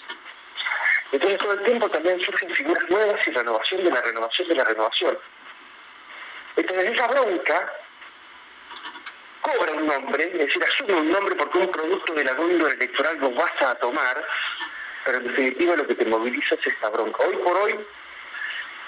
[1.11, 4.63] Entonces todo el tiempo también surgen figuras nuevas y renovación de la renovación de la
[4.63, 5.17] renovación.
[6.55, 7.73] Entonces esa bronca
[9.41, 13.17] cobra un nombre, es decir, asume un nombre porque un producto de la góndola electoral
[13.19, 14.25] lo vas a tomar
[15.05, 17.23] pero en definitiva lo que te moviliza es esta bronca.
[17.25, 17.79] Hoy por hoy,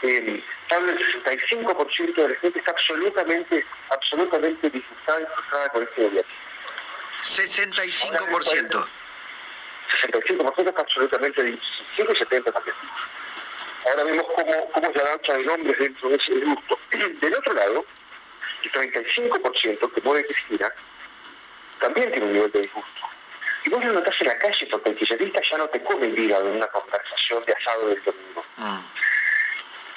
[0.04, 6.32] el 65% de la gente está absolutamente, absolutamente disgustada y frustrada con este gobierno.
[7.22, 8.88] 65%.
[10.02, 12.76] 65% está absolutamente disgustado y 70% también.
[13.90, 16.80] Ahora vemos cómo, cómo es la danza de nombres dentro de ese gusto.
[17.22, 17.86] Del otro lado,
[18.64, 20.72] el 35% que mueve Cristina
[21.80, 23.02] también tiene un nivel de disgusto.
[23.66, 26.20] Y vos lo notás en la calle porque el kirchnerista ya no te come el
[26.20, 28.46] hígado en una conversación de asado del domingo.
[28.58, 28.84] Ah.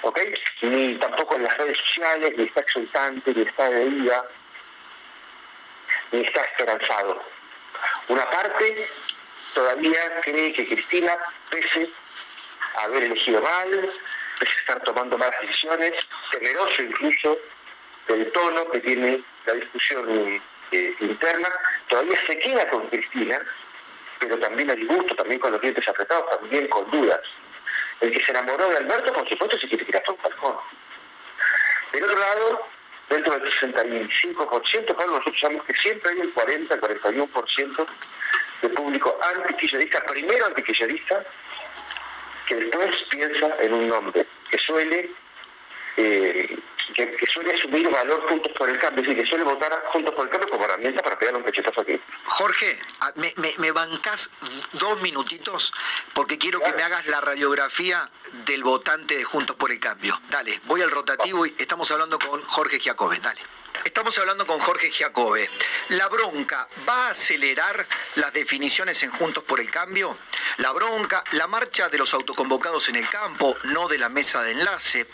[0.02, 0.20] ¿Ok?
[0.62, 4.24] Ni tampoco en las redes sociales, ni está exultante, ni está de vida,
[6.12, 7.22] ni está esperanzado.
[8.08, 8.88] Una parte
[9.54, 11.16] todavía cree que Cristina,
[11.50, 11.90] pese
[12.76, 13.90] a haber elegido mal,
[14.38, 15.94] pese a estar tomando malas decisiones,
[16.30, 17.38] temeroso incluso
[18.08, 20.40] del tono que tiene la discusión
[20.72, 21.48] eh, interna,
[21.88, 23.40] todavía se queda con Cristina,
[24.18, 27.20] pero también a disgusto, también con los dientes apretados, también con dudas.
[28.00, 30.18] El que se enamoró de Alberto, por supuesto, se quiere tirar a un.
[31.92, 32.66] Del otro lado,
[33.08, 37.86] dentro del 65%, claro, nosotros sabemos que siempre hay el 40, el 41%
[38.62, 41.24] de público antiquillerista, primero antiquillerista,
[42.46, 45.10] que después piensa en un nombre, que suele
[45.96, 46.58] eh,
[46.94, 50.24] que, suele asumir valor Juntos por el Cambio, es decir, que suele votar Juntos por
[50.24, 52.00] el Cambio como herramienta para pegar un pechetazo aquí.
[52.24, 54.30] Jorge, ah, me, me, bancás
[54.72, 55.72] dos minutitos
[56.14, 58.10] porque quiero que me hagas la radiografía
[58.44, 60.20] del votante de Juntos por el Cambio.
[60.30, 63.55] Dale, voy al rotativo y estamos hablando con Jorge Giacobbe, dale.
[63.84, 65.48] Estamos hablando con Jorge Giacobbe.
[65.90, 67.86] ¿La bronca va a acelerar
[68.16, 70.18] las definiciones en Juntos por el Cambio?
[70.58, 74.52] La bronca, la marcha de los autoconvocados en el campo, no de la mesa de
[74.52, 75.06] enlace.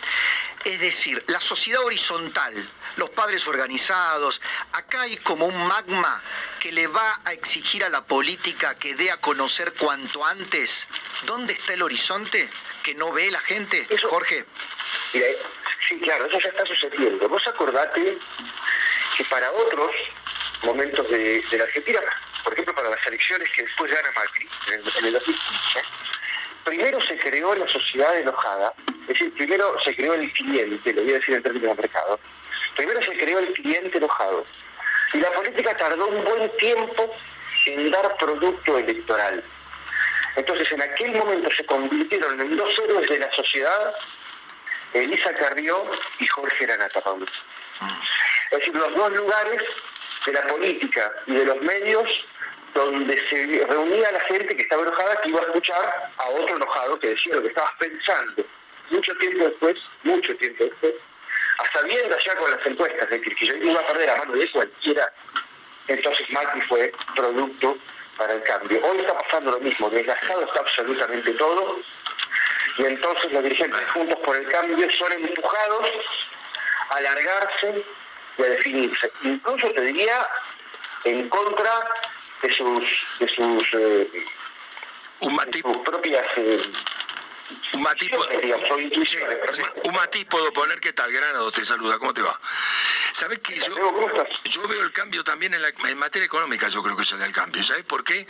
[0.65, 2.55] Es decir, la sociedad horizontal,
[2.97, 4.41] los padres organizados,
[4.73, 6.23] acá hay como un magma
[6.61, 10.87] que le va a exigir a la política que dé a conocer cuanto antes
[11.27, 12.49] dónde está el horizonte
[12.83, 13.87] que no ve la gente.
[14.09, 14.47] Jorge.
[15.89, 17.29] Sí, claro, eso ya está sucediendo.
[17.29, 18.19] Vos acordate
[19.17, 19.91] que para otros
[20.63, 22.01] momentos de, la Argentina,
[22.45, 25.83] por ejemplo para las elecciones que después gana Macri en en el 2015,
[26.65, 31.13] primero se creó la sociedad enojada, es decir, primero se creó el cliente, lo voy
[31.13, 32.21] a decir en términos de mercado,
[32.77, 34.47] primero se creó el cliente enojado,
[35.13, 37.15] y la política tardó un buen tiempo
[37.67, 39.45] en dar producto electoral.
[40.37, 43.95] Entonces en aquel momento se convirtieron en dos héroes de la sociedad,
[44.95, 47.27] Elisa Carrió y Jorge Aranata, Pablo.
[48.51, 49.63] Es decir, los dos lugares
[50.27, 52.09] de la política y de los medios
[52.75, 56.99] donde se reunía la gente que estaba enojada que iba a escuchar a otro enojado
[56.99, 58.45] que decía lo que estabas pensando.
[58.91, 60.95] Mucho tiempo después, mucho tiempo después,
[61.59, 64.51] hasta viendo allá con las encuestas de que yo iba a perder a mano de
[64.51, 65.13] cualquiera,
[65.89, 67.77] entonces Macri fue producto
[68.17, 68.81] para el cambio.
[68.85, 71.81] Hoy está pasando lo mismo, desgastado está absolutamente todo,
[72.79, 75.89] y entonces los dirigentes juntos por el cambio son empujados
[76.91, 77.85] a alargarse
[78.39, 79.13] y a definirse.
[79.23, 80.27] Incluso te diría
[81.05, 81.71] en contra
[82.43, 82.83] de sus,
[83.19, 84.11] de sus, eh,
[85.85, 86.63] propias eh,
[87.75, 88.13] un matiz,
[89.85, 91.13] un matiz puedo poner, ¿qué tal?
[91.13, 92.39] Granado te saluda, ¿cómo te va?
[93.23, 93.55] ¿Sabes qué?
[93.55, 93.77] Yo,
[94.47, 97.25] yo veo el cambio también en, la, en materia económica, yo creo que se da
[97.25, 97.63] el cambio.
[97.63, 98.27] ¿Sabes por qué?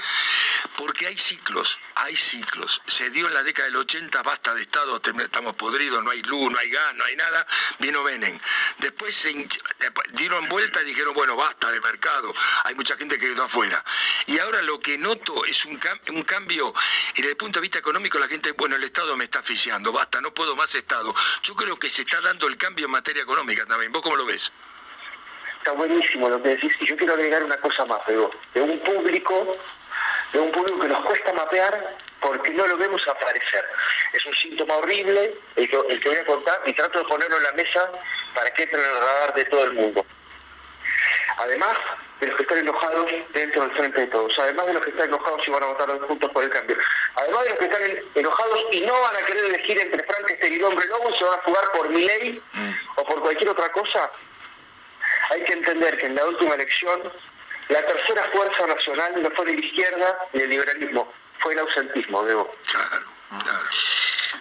[0.76, 2.82] Porque hay ciclos, hay ciclos.
[2.86, 6.52] Se dio en la década del 80, basta de Estado, estamos podridos, no hay luz,
[6.52, 7.46] no hay gas, no hay nada,
[7.78, 8.38] vino Menem.
[8.80, 9.34] Después se
[10.12, 13.82] dieron vuelta y dijeron, bueno, basta de mercado, hay mucha gente que quedó afuera.
[14.26, 16.74] Y ahora lo que noto es un, un cambio,
[17.14, 19.90] y desde el punto de vista económico la gente, bueno, el Estado me está asfixiando,
[19.90, 21.14] basta, no puedo más Estado.
[21.44, 23.90] Yo creo que se está dando el cambio en materia económica también.
[23.90, 24.52] ¿Vos cómo lo ves?
[25.62, 26.72] Está buenísimo lo que decís.
[26.80, 29.56] Y yo quiero agregar una cosa más, de un público,
[30.32, 33.64] de un público que nos cuesta mapear porque no lo vemos aparecer.
[34.12, 37.36] Es un síntoma horrible el que, el que voy a contar y trato de ponerlo
[37.36, 37.92] en la mesa
[38.34, 40.04] para que entre en el radar de todo el mundo.
[41.38, 41.78] Además,
[42.18, 45.08] de los que están enojados dentro del frente de todos, además de los que están
[45.10, 46.76] enojados y van a votar juntos por el cambio,
[47.14, 47.82] además de los que están
[48.16, 51.38] enojados y no van a querer elegir entre Frank y Hombre Lobo y se van
[51.38, 52.70] a jugar por mi ley mm.
[52.96, 54.10] o por cualquier otra cosa,
[55.30, 57.12] hay que entender que en la última elección
[57.68, 62.22] la tercera fuerza nacional no fue de la izquierda ni el liberalismo, fue el ausentismo,
[62.24, 62.50] Debo.
[62.66, 63.06] Claro,
[63.42, 63.68] claro.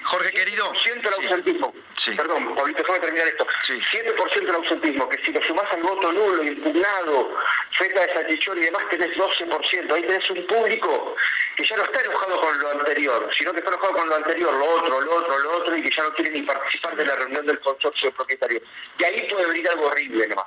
[0.03, 0.73] Jorge querido.
[0.75, 1.73] Siento el ausentismo.
[2.17, 3.47] Perdón, Pablito, déjame terminar esto.
[3.61, 3.79] Sí.
[3.91, 7.37] 7% el ausentismo, que si lo sumás al voto nulo, impugnado,
[7.77, 9.93] feta de salchichón y demás, tenés 12%.
[9.93, 11.15] Ahí tenés un público
[11.55, 14.53] que ya no está enojado con lo anterior, sino que está enojado con lo anterior,
[14.53, 17.15] lo otro, lo otro, lo otro, y que ya no quiere ni participar de la
[17.15, 18.61] reunión del consorcio propietario.
[18.97, 20.45] Y ahí puede venir algo horrible nomás.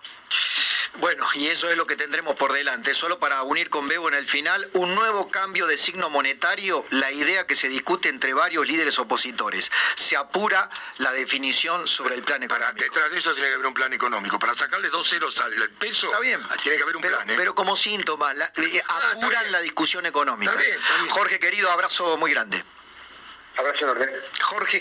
[0.97, 2.95] Bueno, y eso es lo que tendremos por delante.
[2.95, 7.11] Solo para unir con Bebo en el final, un nuevo cambio de signo monetario, la
[7.11, 9.73] idea que se discute entre varios líderes opositores.
[9.97, 12.85] Se apura la definición sobre el plan económico.
[12.85, 14.39] detrás de eso tiene que haber un plan económico.
[14.39, 16.41] Para sacarle dos ceros al peso, Está bien.
[16.63, 17.29] tiene que haber un plan.
[17.29, 17.35] ¿eh?
[17.37, 20.55] Pero como síntoma, eh, ah, apuran la discusión económica.
[21.11, 22.65] Jorge, querido, abrazo muy grande.
[23.57, 24.07] Abrazo enorme.
[24.41, 24.81] Jorge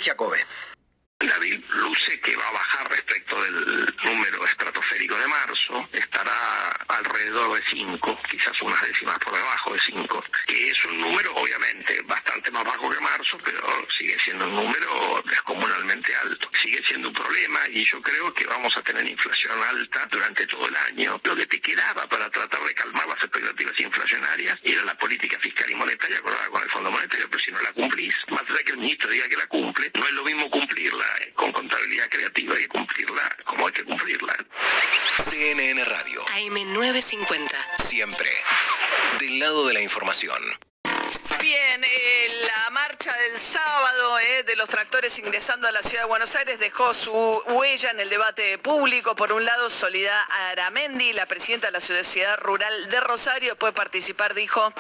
[1.27, 7.63] David luce que va a bajar respecto del número estratosférico de marzo, estará alrededor de
[7.69, 12.63] 5, quizás unas décimas por debajo de 5, que es un número obviamente bastante más
[12.63, 16.49] bajo que marzo, pero sigue siendo un número descomunalmente alto.
[16.53, 20.67] Sigue siendo un problema y yo creo que vamos a tener inflación alta durante todo
[20.67, 21.19] el año.
[21.23, 25.69] Lo que te quedaba para tratar de calmar las expectativas inflacionarias era la política fiscal
[25.69, 28.71] y monetaria acordada con el Fondo Monetario, pero si no la cumplís, más allá que
[28.71, 31.05] el ministro diga que la cumple, no es lo mismo cumplirla
[31.35, 34.33] con contabilidad creativa y cumplirla como hay que cumplirla.
[35.23, 36.25] CNN Radio.
[36.25, 37.49] AM950.
[37.79, 38.29] Siempre.
[39.19, 40.41] Del lado de la información.
[41.39, 46.07] Bien, eh, la marcha del sábado eh, de los tractores ingresando a la ciudad de
[46.07, 49.15] Buenos Aires dejó su huella en el debate público.
[49.15, 50.19] Por un lado, Soledad
[50.51, 54.73] Aramendi, la presidenta de la Sociedad Rural de Rosario, después de participar dijo...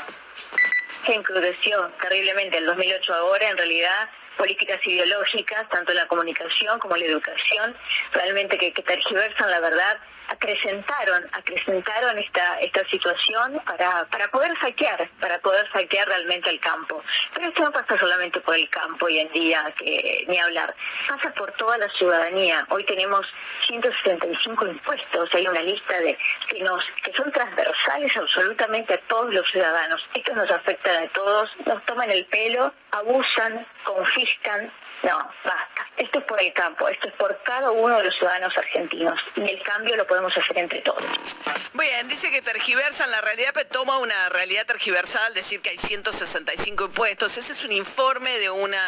[1.05, 6.95] Se encrudeció terriblemente el 2008 ahora, en realidad políticas ideológicas, tanto en la comunicación como
[6.95, 7.75] en la educación,
[8.11, 9.99] realmente que, que tergiversan la verdad
[10.33, 17.01] acrecentaron, acrecentaron esta, esta situación para, para poder saquear, para poder saquear realmente el campo.
[17.33, 20.73] Pero esto no pasa solamente por el campo hoy en día, que ni hablar,
[21.07, 22.65] pasa por toda la ciudadanía.
[22.69, 23.21] Hoy tenemos
[23.67, 26.17] 175 impuestos, hay una lista de
[26.47, 30.05] que nos que son transversales absolutamente a todos los ciudadanos.
[30.13, 34.71] Esto nos afecta a todos, nos toman el pelo, abusan, confiscan.
[35.03, 38.57] No, basta Esto es por el campo, esto es por cada uno de los ciudadanos
[38.57, 41.03] argentinos y el cambio lo podemos hacer entre todos.
[41.73, 46.85] Bien, dice que tergiversan la realidad, pero toma una realidad tergiversal, decir que hay 165
[46.85, 47.37] impuestos.
[47.37, 48.81] Ese es un informe de una...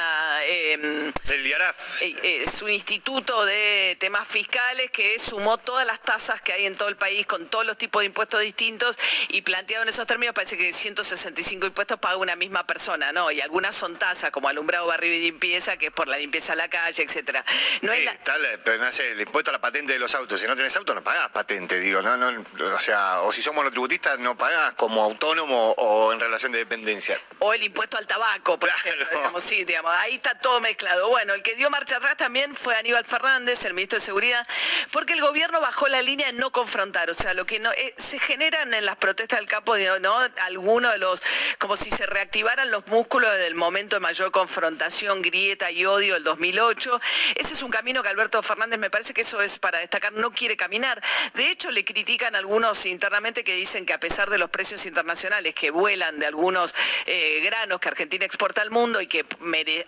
[0.45, 2.01] Eh, El DIARAF.
[2.03, 6.76] Eh, es un instituto de temas fiscales que sumó todas las tasas que hay en
[6.76, 8.97] todo el país con todos los tipos de impuestos distintos
[9.30, 13.32] y planteado en esos términos parece que 165 impuestos paga una misma persona, ¿no?
[13.32, 16.58] Y algunas son tasas como alumbrado, barrio y limpieza, que es por la limpieza de
[16.58, 17.43] la calle, etcétera.
[17.82, 20.39] No sí, está, pero no sé, el impuesto a la patente de los autos.
[20.39, 23.56] Si no tenés auto no pagás patente, digo, no, no, o sea, o si somos
[23.56, 27.20] monotributistas no pagás como autónomo o en relación de dependencia.
[27.39, 31.10] O el impuesto al tabaco, por ejemplo, digamos, sí, digamos, ahí está todo mezclado.
[31.10, 34.47] Bueno, el que dio marcha atrás también fue Aníbal Fernández, el ministro de Seguridad,
[34.91, 37.93] porque el gobierno bajó la línea de no confrontar, o sea, lo que no eh,
[37.97, 40.16] se generan en las protestas del campo, ¿no?
[40.43, 41.22] Algunos de los,
[41.60, 46.24] como si se reactivaran los músculos del momento de mayor confrontación, grieta y odio del
[46.24, 47.02] 2008.
[47.36, 50.32] Ese es un camino que Alberto Fernández, me parece que eso es para destacar, no
[50.32, 51.02] quiere caminar.
[51.34, 55.56] De hecho, le critican algunos internamente que dicen que a pesar de los precios internacionales
[55.56, 56.76] que vuelan de algunos
[57.06, 59.26] eh, granos que Argentina exporta al mundo y que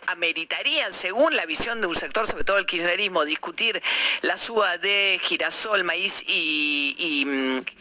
[0.07, 3.81] ameritarían, según la visión de un sector, sobre todo el kirchnerismo, discutir
[4.21, 6.95] la suba de girasol, maíz y,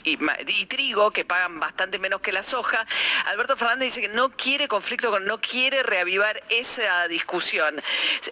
[0.04, 2.84] y, trigo, que pagan bastante menos que la soja,
[3.26, 7.80] Alberto Fernández dice que no quiere conflicto, con, no quiere reavivar esa discusión.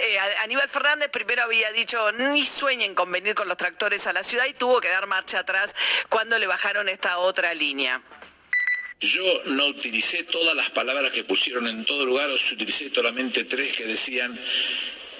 [0.01, 4.23] Eh, Aníbal Fernández primero había dicho ni sueñen con venir con los tractores a la
[4.23, 5.75] ciudad y tuvo que dar marcha atrás
[6.09, 8.03] cuando le bajaron esta otra línea.
[9.01, 13.73] Yo no utilicé todas las palabras que pusieron en todo lugar, os utilicé solamente tres
[13.73, 14.39] que decían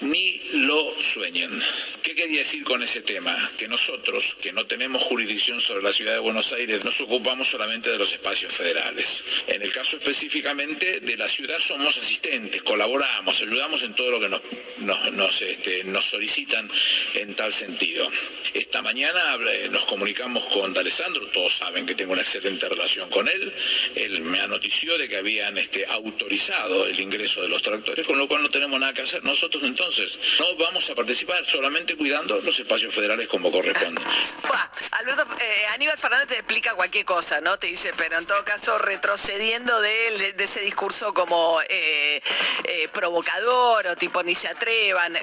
[0.01, 1.61] ni lo sueñen.
[2.01, 3.51] ¿Qué quería decir con ese tema?
[3.57, 7.89] Que nosotros, que no tenemos jurisdicción sobre la ciudad de Buenos Aires, nos ocupamos solamente
[7.89, 9.23] de los espacios federales.
[9.47, 14.29] En el caso específicamente de la ciudad somos asistentes, colaboramos, ayudamos en todo lo que
[14.29, 16.69] nos, este, nos, solicitan
[17.15, 18.09] en tal sentido.
[18.53, 19.37] Esta mañana
[19.71, 23.51] nos comunicamos con D'Alessandro, todos saben que tengo una excelente relación con él.
[23.95, 28.27] Él me anotició de que habían este, autorizado el ingreso de los tractores, con lo
[28.27, 29.23] cual no tenemos nada que hacer.
[29.23, 34.01] Nosotros entonces entonces no vamos a participar, solamente cuidando los espacios federales como corresponde.
[34.91, 37.59] Alberto, eh, Aníbal Fernández te explica cualquier cosa, ¿no?
[37.59, 42.21] Te dice, pero en todo caso retrocediendo de, ese discurso como eh,
[42.63, 45.15] eh, provocador o tipo ni se atrevan.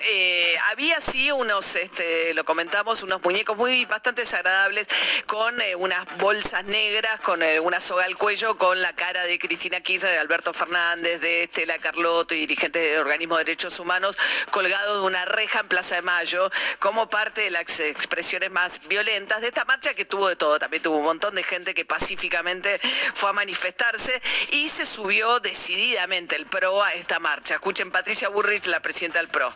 [0.70, 4.86] había sí unos, este, lo comentamos, unos muñecos muy bastante desagradables
[5.26, 10.12] con unas bolsas negras, con una soga al cuello, con la cara de Cristina Kirchner,
[10.12, 14.16] de Alberto Fernández, de Estela Carlotto y dirigentes de organismos de derechos humanos,
[14.52, 16.48] colgado de una reja en Plaza de Mayo
[16.78, 20.60] como parte de las expresiones más violentas de esta marcha que tuvo de todo.
[20.60, 22.78] También tuvo un montón de gente que pacíficamente
[23.14, 24.22] fue a manifestarse
[24.52, 27.54] y se subió decididamente el PRO a esta marcha.
[27.54, 29.52] Escuchen Patricia Burrich, la presidenta del PRO.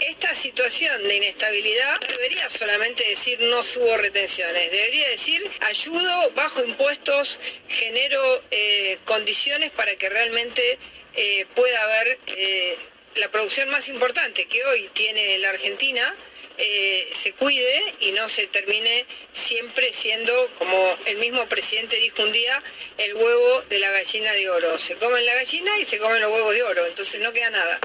[0.00, 7.38] Esta situación de inestabilidad debería solamente decir no subo retenciones, debería decir ayudo, bajo impuestos,
[7.68, 10.78] genero eh, condiciones para que realmente
[11.14, 12.78] eh, pueda haber eh,
[13.16, 16.14] la producción más importante que hoy tiene la Argentina
[16.58, 22.30] eh, se cuide y no se termine siempre siendo, como el mismo presidente dijo un
[22.30, 22.62] día,
[22.98, 24.76] el huevo de la gallina de oro.
[24.78, 27.78] Se comen la gallina y se comen los huevos de oro, entonces no queda nada.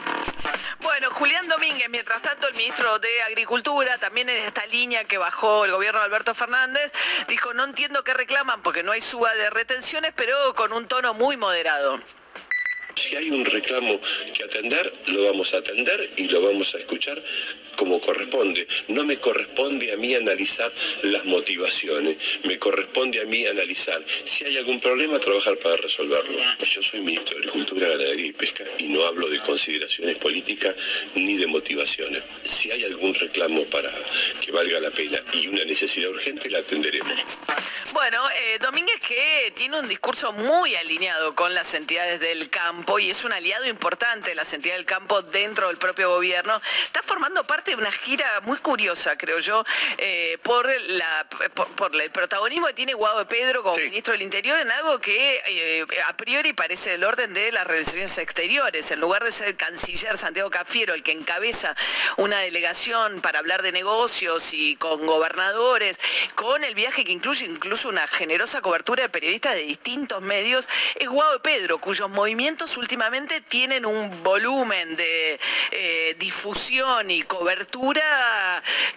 [0.81, 5.65] Bueno, Julián Domínguez, mientras tanto el ministro de Agricultura, también en esta línea que bajó
[5.65, 6.91] el gobierno de Alberto Fernández,
[7.27, 11.13] dijo, no entiendo qué reclaman porque no hay suba de retenciones, pero con un tono
[11.13, 11.99] muy moderado.
[12.97, 14.01] Si hay un reclamo
[14.33, 17.21] que atender, lo vamos a atender y lo vamos a escuchar
[17.77, 18.67] como corresponde.
[18.89, 20.69] No me corresponde a mí analizar
[21.03, 26.37] las motivaciones, me corresponde a mí analizar si hay algún problema, trabajar para resolverlo.
[26.59, 30.75] Yo soy ministro de Agricultura, Ganadería y Pesca y no hablo de consideraciones políticas
[31.15, 32.23] ni de motivaciones.
[32.43, 33.91] Si hay algún reclamo para
[34.41, 37.13] que valga la pena y una necesidad urgente, la atenderemos.
[37.93, 43.09] Bueno, eh, Domínguez que tiene un discurso muy alineado con las entidades del campo y
[43.09, 47.43] es un aliado importante de la entidades del campo dentro del propio gobierno, está formando
[47.43, 49.63] parte de una gira muy curiosa, creo yo,
[49.97, 51.27] eh, por, la,
[51.75, 55.41] por, el protagonismo que tiene Guado de Pedro como ministro del Interior en algo que
[55.45, 58.89] eh, a priori parece el orden de las relaciones exteriores.
[58.91, 61.75] En lugar de ser el canciller Santiago Cafiero el que encabeza
[62.15, 65.99] una delegación para hablar de negocios y con gobernadores,
[66.35, 71.09] con el viaje que incluye incluso una generosa cobertura de periodistas de distintos medios, es
[71.09, 75.39] Guado Pedro, cuyos movimientos últimamente tienen un volumen de
[75.71, 77.56] eh, difusión y cobertura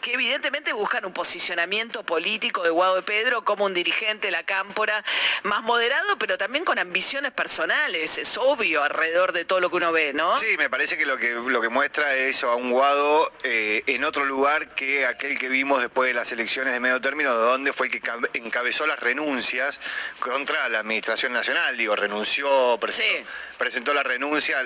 [0.01, 5.05] que evidentemente buscan un posicionamiento político de Guado Pedro como un dirigente de la cámpora
[5.45, 9.93] más moderado, pero también con ambiciones personales, es obvio alrededor de todo lo que uno
[9.93, 10.39] ve, ¿no?
[10.39, 14.05] Sí, me parece que lo que, lo que muestra eso a un Guado eh, en
[14.05, 17.87] otro lugar que aquel que vimos después de las elecciones de medio término, donde fue
[17.87, 19.81] el que encabezó las renuncias
[20.21, 21.77] contra la Administración Nacional.
[21.77, 24.59] Digo, renunció, presentó, la renuncia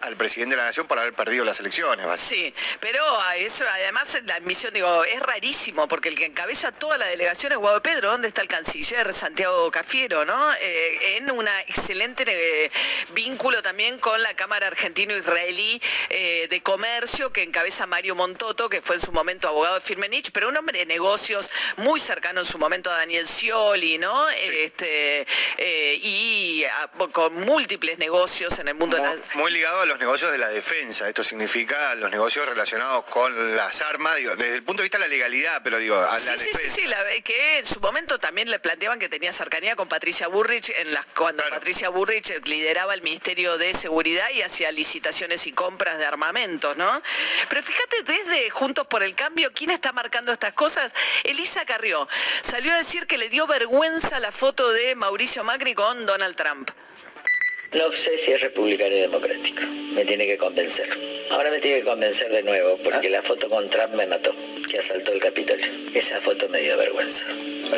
[0.00, 2.06] al, presidente de la Nación por haber perdido las elecciones.
[2.18, 3.02] Sí, pero
[3.38, 7.58] eso, además, la admisión, digo, es rarísimo, porque el que encabeza toda la delegación es
[7.58, 10.52] Guado Pedro, ¿dónde está el canciller Santiago Cafiero, ¿no?
[10.54, 12.70] Eh, en una excelente eh,
[13.12, 15.80] vínculo también con la Cámara Argentino-Israelí
[16.10, 20.30] eh, de Comercio, que encabeza Mario Montoto, que fue en su momento abogado de Firmenich,
[20.32, 24.28] pero un hombre de negocios muy cercano en su momento a Daniel Scioli, ¿no?
[24.30, 25.26] Este,
[25.58, 26.64] y
[27.12, 29.22] con múltiples negocios en el mundo muy, de la...
[29.34, 31.08] Muy ligado a los negocios de la defensa.
[31.08, 35.04] Esto significa los negocios relacionados con las armas, digo, desde el punto de vista de
[35.04, 38.58] la legalidad, pero digo, a la sí, sí, sí, que en su momento también le
[38.58, 43.58] planteaban que tenía cercanía con Patricia Burrich en las cuando Patricia Burrich lideraba el Ministerio
[43.58, 47.02] de Seguridad y hacía licitaciones y compras de armamentos, ¿no?
[47.48, 50.92] Pero fíjate desde Juntos por el Cambio, ¿quién está marcando estas cosas?
[51.24, 52.08] Elisa Carrió
[52.42, 56.70] salió a decir que le dio vergüenza la foto de Mauricio Macri con Donald Trump.
[57.72, 59.60] No sé si es republicano y democrático.
[59.94, 60.88] Me tiene que convencer.
[61.30, 64.32] Ahora me tiene que convencer de nuevo, porque la foto con Trump me mató,
[64.70, 65.66] que asaltó el Capitolio.
[65.92, 67.26] Esa foto me dio vergüenza.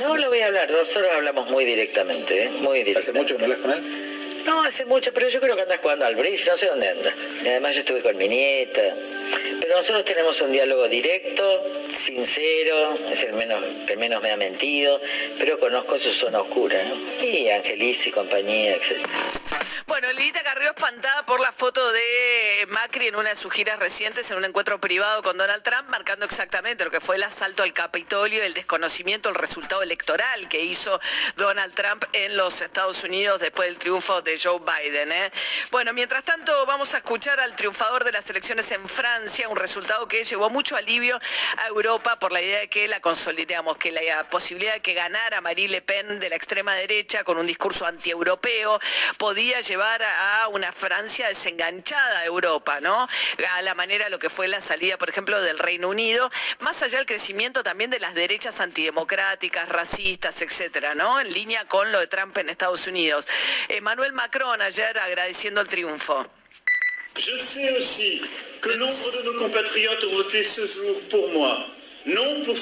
[0.01, 2.51] No lo voy a hablar, nosotros hablamos muy directamente, ¿eh?
[2.61, 2.99] Muy directamente.
[3.01, 4.11] ¿Hace mucho que no hablas con él?
[4.47, 7.15] No, hace mucho, pero yo creo que andas jugando al bridge, no sé dónde anda.
[7.45, 8.95] Y además yo estuve con mi nieta.
[9.61, 15.01] Pero nosotros tenemos un diálogo directo, sincero, es el menos, el menos me ha mentido,
[15.39, 17.25] pero conozco su zona oscura, ¿no?
[17.25, 18.97] Y Angelis y compañía, etc.
[20.01, 24.31] Bueno, Lilita Carrió espantada por la foto de Macri en una de sus giras recientes
[24.31, 27.75] en un encuentro privado con Donald Trump, marcando exactamente lo que fue el asalto al
[27.75, 30.99] Capitolio, el desconocimiento, el resultado electoral que hizo
[31.37, 35.13] Donald Trump en los Estados Unidos después del triunfo de Joe Biden.
[35.13, 35.31] ¿eh?
[35.71, 40.09] Bueno, mientras tanto vamos a escuchar al triunfador de las elecciones en Francia, un resultado
[40.09, 41.21] que llevó mucho alivio
[41.59, 45.43] a Europa por la idea de que la consolidamos, que la posibilidad de que ganara
[45.43, 48.81] Marie Le Pen de la extrema derecha con un discurso antieuropeo
[49.19, 53.09] podía llevar a una Francia desenganchada de Europa, ¿no?
[53.57, 56.31] A la manera de lo que fue la salida, por ejemplo, del Reino Unido,
[56.61, 61.21] más allá del crecimiento también de las derechas antidemocráticas, racistas, etcétera, ¿no?
[61.21, 63.27] En línea con lo de Trump en Estados Unidos.
[63.69, 66.31] Emmanuel Macron ayer agradeciendo el triunfo.
[67.17, 68.23] Je sais aussi
[68.63, 71.67] que nombre de nos compatriotes ont voté ce jour pour moi,
[72.07, 72.57] non pour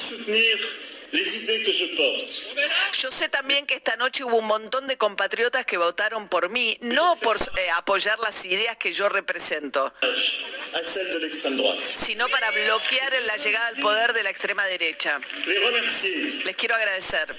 [2.93, 6.77] yo sé también que esta noche hubo un montón de compatriotas que votaron por mí,
[6.81, 9.93] no por eh, apoyar las ideas que yo represento,
[11.83, 15.19] sino para bloquear la llegada al poder de la extrema derecha.
[16.45, 17.35] Les quiero agradecer.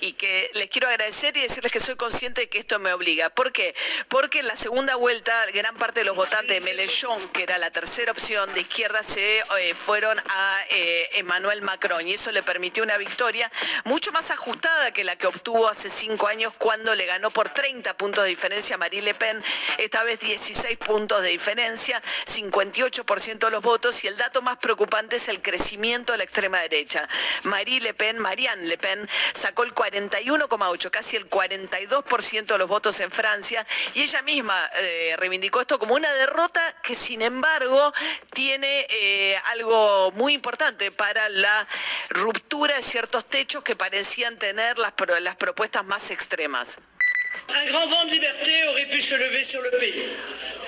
[0.00, 3.30] Y que les quiero agradecer y decirles que soy consciente de que esto me obliga.
[3.30, 3.74] ¿Por qué?
[4.08, 7.70] Porque en la segunda vuelta gran parte de los votantes de Melechón, que era la
[7.70, 10.64] tercera opción de izquierda, se eh, fueron a...
[10.70, 13.50] Eh, eh, Emmanuel Macron y eso le permitió una victoria
[13.84, 17.96] mucho más ajustada que la que obtuvo hace cinco años cuando le ganó por 30
[17.98, 19.42] puntos de diferencia a Marie Le Pen,
[19.76, 25.16] esta vez 16 puntos de diferencia, 58% de los votos y el dato más preocupante
[25.16, 27.06] es el crecimiento de la extrema derecha.
[27.44, 33.00] Marie Le Pen, Marianne Le Pen, sacó el 41,8, casi el 42% de los votos
[33.00, 37.92] en Francia y ella misma eh, reivindicó esto como una derrota que sin embargo
[38.32, 41.66] tiene eh, algo muy importante para la
[42.10, 46.78] ruptura de ciertos techos que parecían tener las, las propuestas más extremas.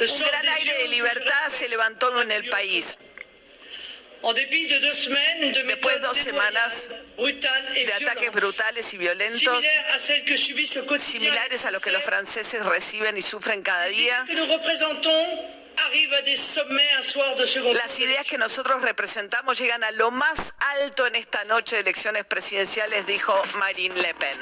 [0.01, 2.97] Un gran aire de libertad se levantó en el país.
[4.23, 6.89] Después de dos semanas
[7.19, 9.65] de ataques brutales y violentos,
[10.99, 14.25] similares a los que los franceses reciben y sufren cada día,
[17.75, 22.25] las ideas que nosotros representamos llegan a lo más alto en esta noche de elecciones
[22.25, 24.39] presidenciales, dijo Marine Le Pen.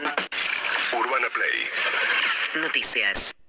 [0.93, 2.63] Urbana Play.
[2.63, 3.40] Noticias.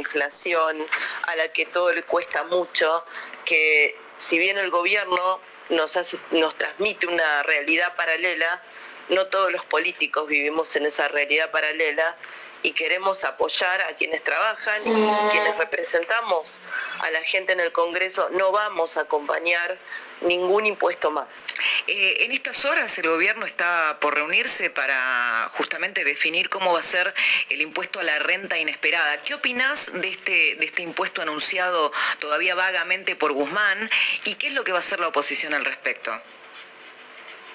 [0.00, 0.84] Inflación,
[1.28, 3.04] a la que todo le cuesta mucho,
[3.44, 5.40] que si bien el gobierno
[5.70, 8.62] nos, hace, nos transmite una realidad paralela,
[9.08, 12.16] no todos los políticos vivimos en esa realidad paralela
[12.62, 16.60] y queremos apoyar a quienes trabajan y quienes representamos
[17.00, 19.78] a la gente en el Congreso, no vamos a acompañar
[20.22, 21.48] ningún impuesto más.
[21.86, 26.82] Eh, en estas horas el gobierno está por reunirse para justamente definir cómo va a
[26.82, 27.14] ser
[27.48, 29.22] el impuesto a la renta inesperada.
[29.22, 33.90] ¿Qué opinás de este, de este impuesto anunciado todavía vagamente por Guzmán
[34.24, 36.12] y qué es lo que va a hacer la oposición al respecto?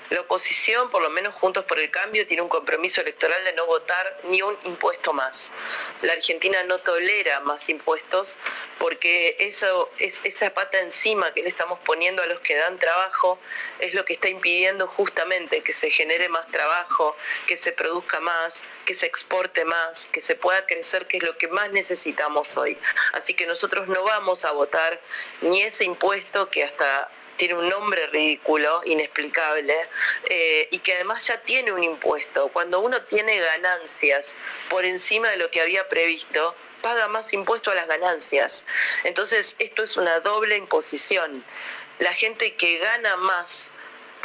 [0.09, 3.65] La oposición, por lo menos Juntos por el Cambio, tiene un compromiso electoral de no
[3.65, 5.51] votar ni un impuesto más.
[6.03, 8.37] La Argentina no tolera más impuestos
[8.77, 13.39] porque eso, es, esa pata encima que le estamos poniendo a los que dan trabajo
[13.79, 17.15] es lo que está impidiendo justamente que se genere más trabajo,
[17.47, 21.37] que se produzca más, que se exporte más, que se pueda crecer, que es lo
[21.37, 22.77] que más necesitamos hoy.
[23.13, 25.01] Así que nosotros no vamos a votar
[25.41, 29.75] ni ese impuesto que hasta tiene un nombre ridículo, inexplicable,
[30.29, 32.49] eh, y que además ya tiene un impuesto.
[32.49, 34.35] Cuando uno tiene ganancias
[34.69, 38.65] por encima de lo que había previsto, paga más impuesto a las ganancias.
[39.03, 41.43] Entonces, esto es una doble imposición.
[41.99, 43.71] La gente que gana más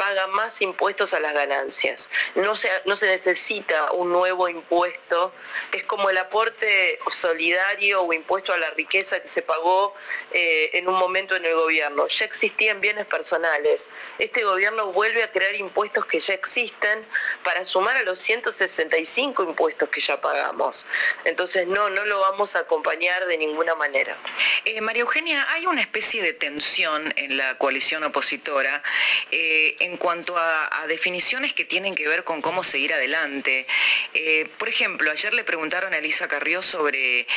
[0.01, 2.09] paga más impuestos a las ganancias.
[2.33, 5.31] No se, no se necesita un nuevo impuesto,
[5.71, 9.93] es como el aporte solidario o impuesto a la riqueza que se pagó
[10.31, 12.07] eh, en un momento en el gobierno.
[12.07, 13.91] Ya existían bienes personales.
[14.17, 17.05] Este gobierno vuelve a crear impuestos que ya existen
[17.43, 20.87] para sumar a los 165 impuestos que ya pagamos.
[21.25, 24.17] Entonces no, no lo vamos a acompañar de ninguna manera.
[24.65, 28.81] Eh, María Eugenia, hay una especie de tensión en la coalición opositora.
[29.29, 33.65] Eh, en cuanto a, definiciones que tienen que ver con cómo seguir adelante.
[34.13, 37.27] Eh, por ejemplo, ayer le preguntaron a Elisa Carrió sobre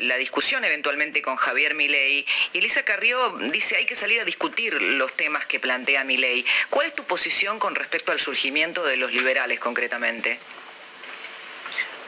[0.00, 4.80] la, discusión eventualmente con Javier Milei y Elisa Carrió dice hay que salir a discutir
[4.80, 6.44] los temas que plantea Milei.
[6.70, 10.38] ¿Cuál es tu posición con respecto al surgimiento de los liberales concretamente?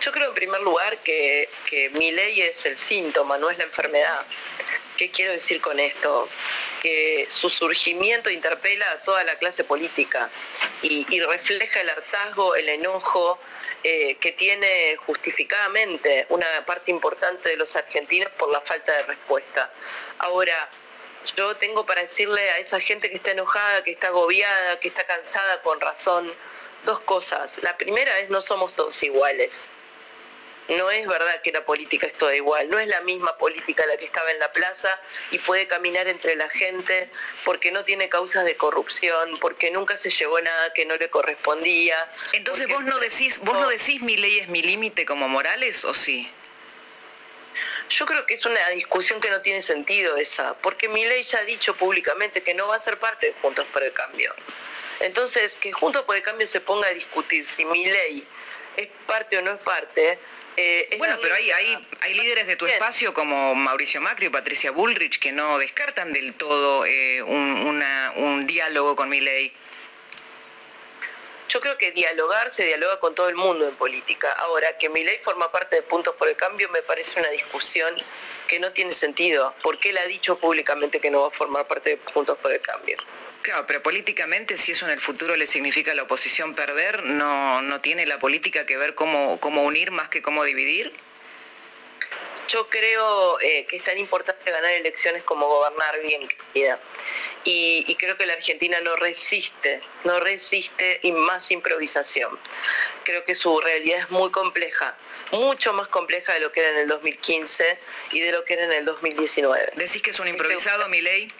[0.00, 3.64] Yo creo en primer lugar que, que mi ley es el síntoma, no es la
[3.64, 4.26] enfermedad.
[4.96, 6.28] ¿Qué quiero decir con esto?
[6.80, 10.30] Que su surgimiento interpela a toda la clase política
[10.82, 13.38] y, refleja el hartazgo, el enojo
[13.82, 19.72] eh, que tiene justificadamente una parte importante de los argentinos por la falta de respuesta.
[20.18, 20.70] Ahora,
[21.36, 25.04] yo tengo para decirle a esa gente que está enojada, que está agobiada, que está
[25.04, 26.32] cansada con razón,
[26.84, 27.58] dos cosas.
[27.62, 29.68] La primera es no somos todos iguales.
[30.68, 33.98] No es verdad que la política es toda igual, no es la misma política la
[33.98, 34.88] que estaba en la plaza
[35.30, 37.10] y puede caminar entre la gente
[37.44, 41.96] porque no tiene causas de corrupción, porque nunca se llevó nada que no le correspondía.
[42.32, 45.92] Entonces vos no decís, vos no decís mi ley es mi límite como Morales o
[45.92, 46.30] sí?
[47.90, 51.40] Yo creo que es una discusión que no tiene sentido esa, porque mi ley ya
[51.40, 54.34] ha dicho públicamente que no va a ser parte de Juntos por el Cambio.
[55.00, 58.26] Entonces, que Juntos por el Cambio se ponga a discutir si mi ley
[58.76, 60.18] es parte o no es parte,
[60.56, 64.70] eh, bueno, pero hay, hay, hay líderes de tu espacio como Mauricio Macri o Patricia
[64.70, 67.82] Bullrich que no descartan del todo eh, un,
[68.16, 69.52] un diálogo con mi ley.
[71.48, 74.32] Yo creo que dialogar se dialoga con todo el mundo en política.
[74.38, 77.94] Ahora, que mi ley forma parte de Puntos por el Cambio me parece una discusión
[78.48, 79.54] que no tiene sentido.
[79.62, 82.60] porque él ha dicho públicamente que no va a formar parte de Puntos por el
[82.60, 82.96] Cambio?
[83.44, 87.60] Claro, pero políticamente, si eso en el futuro le significa a la oposición perder, ¿no,
[87.60, 90.94] no tiene la política que ver cómo, cómo unir más que cómo dividir?
[92.48, 96.80] Yo creo eh, que es tan importante ganar elecciones como gobernar bien, querida.
[97.44, 102.38] Y, y, creo que la Argentina no resiste, no resiste y más improvisación.
[103.04, 104.96] Creo que su realidad es muy compleja,
[105.32, 107.78] mucho más compleja de lo que era en el 2015
[108.12, 109.72] y de lo que era en el 2019.
[109.76, 111.30] ¿Decís que es un improvisado, mi ley?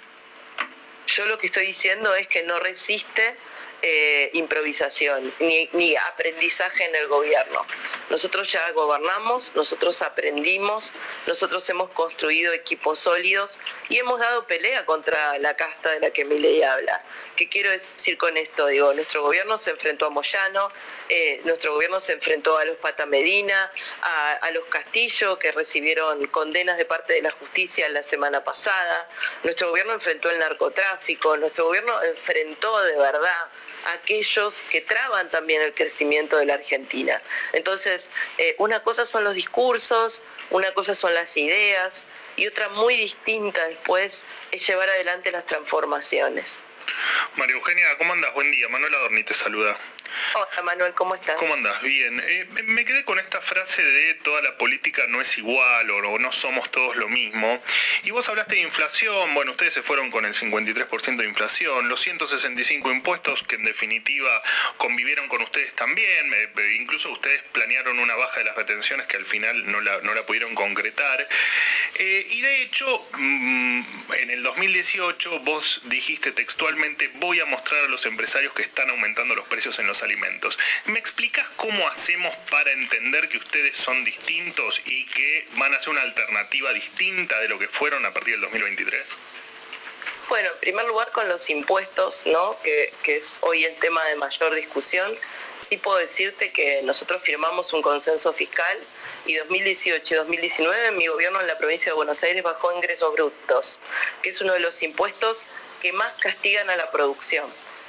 [1.07, 3.37] Yo lo que estoy diciendo es que no resiste
[3.83, 7.67] eh, improvisación ni, aprendizaje en el gobierno.
[8.11, 10.93] Nosotros ya gobernamos, nosotros aprendimos,
[11.27, 16.25] nosotros hemos construido equipos sólidos y hemos dado pelea contra la casta de la que
[16.25, 17.03] ley habla.
[17.37, 18.67] ¿Qué quiero decir con esto?
[18.69, 20.69] Digo, nuestro gobierno se enfrentó a Moyano,
[21.09, 23.71] eh, nuestro gobierno se enfrentó a los Pata Medina,
[24.03, 29.09] a, a, los Castillo, que recibieron condenas de parte de la justicia la semana pasada.
[29.43, 33.51] Nuestro gobierno enfrentó el narcotráfico, nuestro gobierno enfrentó de verdad
[33.93, 37.21] aquellos que traban también el crecimiento de la Argentina.
[37.53, 42.07] Entonces, eh, una cosa son los discursos, una cosa son las ideas
[42.37, 46.63] y otra muy distinta después es llevar adelante las transformaciones.
[47.37, 48.33] María Eugenia, ¿cómo andas?
[48.35, 48.69] Buen día.
[48.69, 49.79] Manuel Adorni te saluda.
[50.35, 51.37] Hola Manuel, ¿cómo estás?
[51.37, 51.81] ¿Cómo andas?
[51.83, 52.23] Bien.
[52.27, 56.33] Eh, me quedé con esta frase de toda la política no es igual o no
[56.33, 57.63] somos todos lo mismo.
[58.05, 62.01] Y vos hablaste de inflación, bueno, ustedes se fueron con el 53% de inflación, los
[62.01, 64.43] 165 impuestos que en definitiva
[64.77, 66.33] convivieron con ustedes también,
[66.79, 70.25] incluso ustedes planearon una baja de las retenciones que al final no la, no la
[70.27, 71.29] pudieron concretar.
[71.97, 73.83] Eh, y de hecho, mm,
[74.19, 79.35] en el 2018 vos dijiste textualmente, voy a mostrar a los empresarios que están aumentando
[79.35, 80.59] los precios en los alimentos.
[80.87, 85.91] ¿Me explicas cómo hacemos para entender que ustedes son distintos y que van a ser
[85.91, 89.17] una alternativa distinta de lo que fueron a partir del 2023?
[90.29, 92.57] Bueno, en primer lugar con los impuestos, ¿no?
[92.63, 95.15] que, que es hoy el tema de mayor discusión,
[95.69, 98.79] sí puedo decirte que nosotros firmamos un consenso fiscal
[99.27, 103.79] y 2018 y 2019 mi gobierno en la provincia de Buenos Aires bajó ingresos brutos,
[104.23, 105.47] que es uno de los impuestos
[105.81, 107.47] que más castigan a la producción.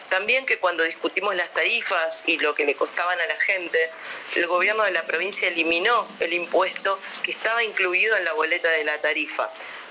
[0.09, 3.89] También que cuando discutimos las tarifas y lo que le costaban a la gente,
[4.35, 8.83] el gobierno de la provincia eliminó el impuesto que estaba incluido en la boleta de
[8.83, 9.49] la tarifa.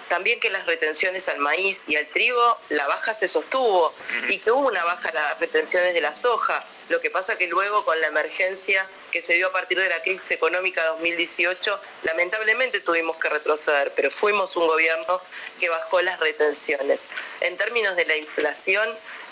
[0.08, 3.92] También que las retenciones al maíz y al trigo, la baja se sostuvo
[4.28, 6.64] y que hubo una baja en las retenciones de la soja.
[6.90, 10.00] Lo que pasa que luego con la emergencia que se dio a partir de la
[10.02, 15.20] crisis económica 2018, lamentablemente tuvimos que retroceder, pero fuimos un gobierno
[15.58, 17.08] que bajó las retenciones.
[17.40, 18.86] En términos de la inflación,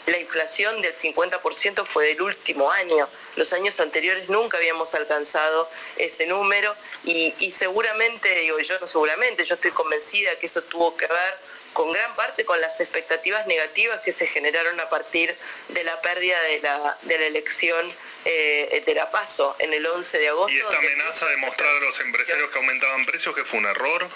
[0.07, 3.09] la inflación del 50% fue del último año.
[3.37, 6.75] Los años anteriores nunca habíamos alcanzado ese número
[7.05, 11.35] y, seguramente, digo yo no seguramente, yo estoy convencida que eso tuvo que ver
[11.73, 15.35] con gran parte con las expectativas negativas que se generaron a partir
[15.69, 17.91] de la pérdida de la, elección
[18.25, 20.53] eh, de la PASO en el 11 de agosto.
[20.53, 24.07] ¿Y esta amenaza de mostrar a los empresarios que aumentaban precios que fue un error?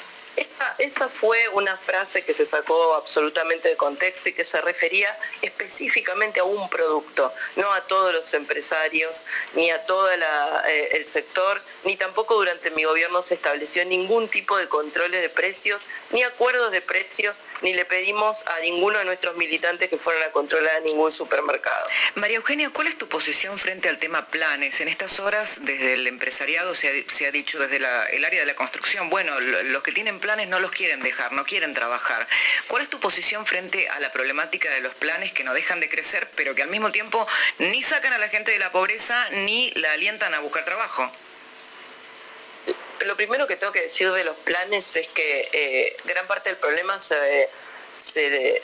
[0.78, 6.40] Esa, fue una frase que se sacó absolutamente de contexto y que se refería específicamente
[6.40, 9.24] a un producto, no a todos los empresarios,
[9.54, 14.56] ni a todo eh, el sector, ni tampoco durante mi gobierno se estableció ningún tipo
[14.58, 19.36] de controles de precios, ni acuerdos de precios ni le pedimos a ninguno de nuestros
[19.36, 21.86] militantes que fueran a controlar ningún supermercado.
[22.14, 24.80] María Eugenia, ¿cuál es tu posición frente al tema planes?
[24.80, 26.88] En estas horas, desde el empresariado se
[27.26, 30.70] ha, dicho desde el área de la construcción, bueno, los que tienen planes no los
[30.70, 32.26] quieren dejar, no quieren trabajar.
[32.68, 35.88] ¿Cuál es tu posición frente a la problemática de los planes que no dejan de
[35.88, 37.26] crecer, pero que al mismo tiempo
[37.58, 41.10] ni sacan a la gente de la pobreza ni la alientan a buscar trabajo?
[43.04, 46.58] Lo primero que tengo que decir de los planes es que eh, gran parte del
[46.58, 47.48] problema se,
[48.04, 48.62] se,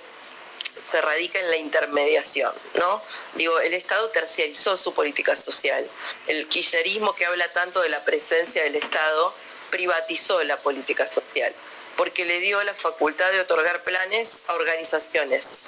[0.92, 3.02] radica en la intermediación, ¿no?
[3.34, 5.86] Digo, el Estado terciarizó su política social.
[6.26, 9.34] El kirchnerismo que habla tanto de la presencia del Estado
[9.70, 11.52] privatizó la política social,
[11.96, 15.62] porque le dio la facultad de otorgar planes a organizaciones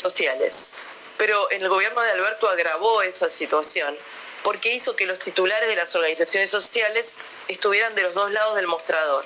[0.00, 0.70] sociales.
[1.18, 3.96] Pero el gobierno de Alberto agravó esa situación
[4.42, 7.14] porque hizo que los titulares de las organizaciones sociales
[7.48, 9.24] estuvieran de los dos lados del mostrador,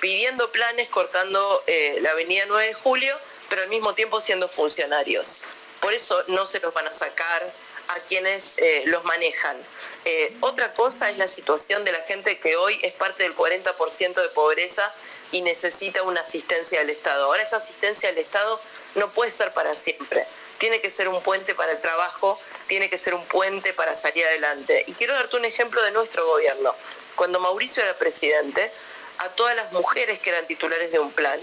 [0.00, 3.16] pidiendo planes, cortando eh, la avenida 9 de julio,
[3.48, 5.40] pero al mismo tiempo siendo funcionarios.
[5.80, 7.52] Por eso no se los van a sacar
[7.88, 9.56] a quienes eh, los manejan.
[10.04, 14.14] Eh, otra cosa es la situación de la gente que hoy es parte del 40%
[14.14, 14.92] de pobreza
[15.32, 17.26] y necesita una asistencia del Estado.
[17.26, 18.60] Ahora esa asistencia del Estado
[18.94, 20.26] no puede ser para siempre
[20.62, 22.38] tiene que ser un puente para el trabajo,
[22.68, 24.84] tiene que ser un puente para salir adelante.
[24.86, 26.72] Y quiero darte un ejemplo de nuestro gobierno.
[27.16, 28.70] Cuando Mauricio era presidente,
[29.18, 31.40] a todas las mujeres que eran titulares de un plan,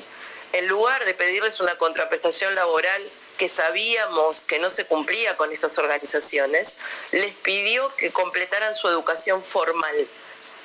[0.54, 3.04] en lugar de pedirles una contraprestación laboral
[3.38, 6.76] que sabíamos que no se cumplía con estas organizaciones,
[7.12, 10.08] les pidió que completaran su educación formal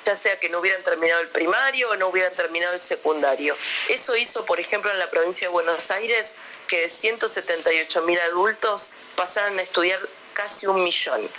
[0.05, 3.57] ya sea que no hubieran terminado el primario o no hubieran terminado el secundario.
[3.89, 6.33] Eso hizo, por ejemplo, en la provincia de Buenos Aires
[6.67, 9.99] que de 178 mil adultos pasaran a estudiar
[10.33, 11.29] casi un millón.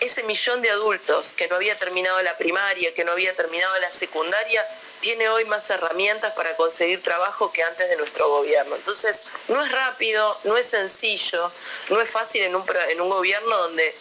[0.00, 3.90] Ese millón de adultos que no había terminado la primaria, que no había terminado la
[3.90, 4.64] secundaria,
[5.00, 8.76] tiene hoy más herramientas para conseguir trabajo que antes de nuestro gobierno.
[8.76, 11.50] Entonces, no es rápido, no es sencillo,
[11.88, 13.94] no es fácil en un, en un gobierno donde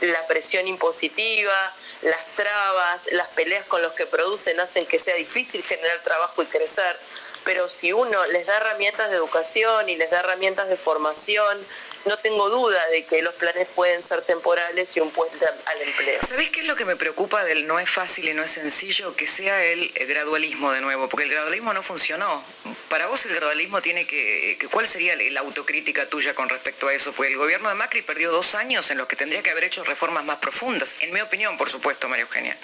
[0.00, 5.62] la presión impositiva, las trabas, las peleas con los que producen hacen que sea difícil
[5.62, 6.96] generar trabajo y crecer
[7.44, 11.58] pero si uno les da herramientas de educación y les da herramientas de formación,
[12.06, 16.20] no tengo duda de que los planes pueden ser temporales y un puente al empleo.
[16.26, 19.14] ¿Sabés qué es lo que me preocupa del no es fácil y no es sencillo?
[19.14, 22.42] Que sea el gradualismo de nuevo, porque el gradualismo no funcionó.
[22.88, 24.58] Para vos el gradualismo tiene que...
[24.70, 27.12] ¿Cuál sería la autocrítica tuya con respecto a eso?
[27.12, 29.84] Porque el gobierno de Macri perdió dos años en los que tendría que haber hecho
[29.84, 32.56] reformas más profundas, en mi opinión, por supuesto, María Eugenia.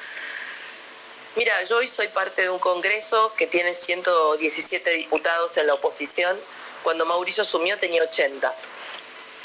[1.37, 6.34] Mira, yo hoy soy parte de un Congreso que tiene 117 diputados en la oposición.
[6.82, 8.55] Cuando Mauricio asumió tenía 80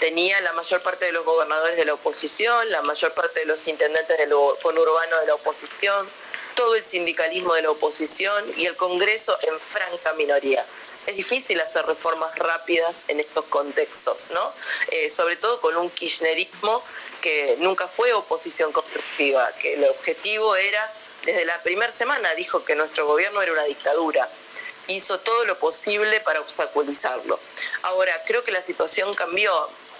[0.02, 3.68] tenía la mayor parte de los gobernadores de la oposición, la mayor parte de los
[3.68, 4.34] intendentes del
[4.64, 6.10] conurbano de la oposición,
[6.56, 10.66] todo el sindicalismo de la oposición y el Congreso en franca minoría.
[11.06, 14.52] Es difícil hacer reformas rápidas en estos contextos, ¿no?
[14.90, 16.84] Eh, sobre todo con un kirchnerismo
[17.22, 20.92] que nunca fue oposición constructiva, que el objetivo era,
[21.26, 24.28] desde la primera semana dijo que nuestro gobierno era una dictadura
[24.88, 27.40] hizo todo lo posible para obstaculizarlo.
[27.84, 29.52] Ahora, creo que la situación cambió.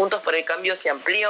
[0.02, 1.30] Juntos por el Cambio se amplió,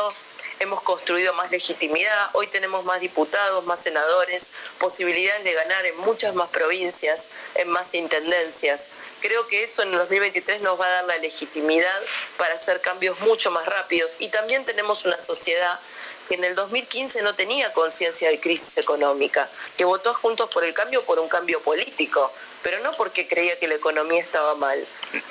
[0.62, 4.50] hemos construido más legitimidad, hoy tenemos más diputados, más senadores,
[4.80, 8.88] posibilidades de ganar en muchas más provincias, en más intendencias.
[9.20, 12.02] Creo que eso en el 2023 nos va a dar la legitimidad
[12.38, 15.78] para hacer cambios mucho más rápidos y también tenemos una sociedad
[16.32, 20.74] que en el 2015 no tenía conciencia de crisis económica, que votó Juntos por el
[20.74, 22.32] Cambio por un cambio político
[22.64, 24.86] pero no porque creía que la economía estaba mal.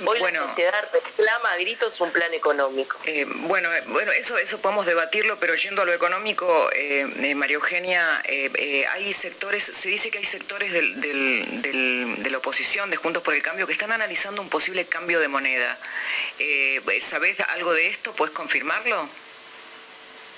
[0.05, 2.99] Hoy la sociedad reclama a gritos un plan económico.
[3.05, 7.55] Eh, bueno, eh, bueno, eso, eso podemos debatirlo, pero yendo a lo económico, eh, María
[7.55, 8.21] Eugenia,
[8.91, 13.65] hay sectores, se dice que hay sectores de la oposición, de Juntos por el Cambio,
[13.69, 15.79] que están analizando un posible cambio de moneda.
[17.01, 18.13] ¿Sabés algo de esto?
[18.13, 19.09] ¿Puedes confirmarlo?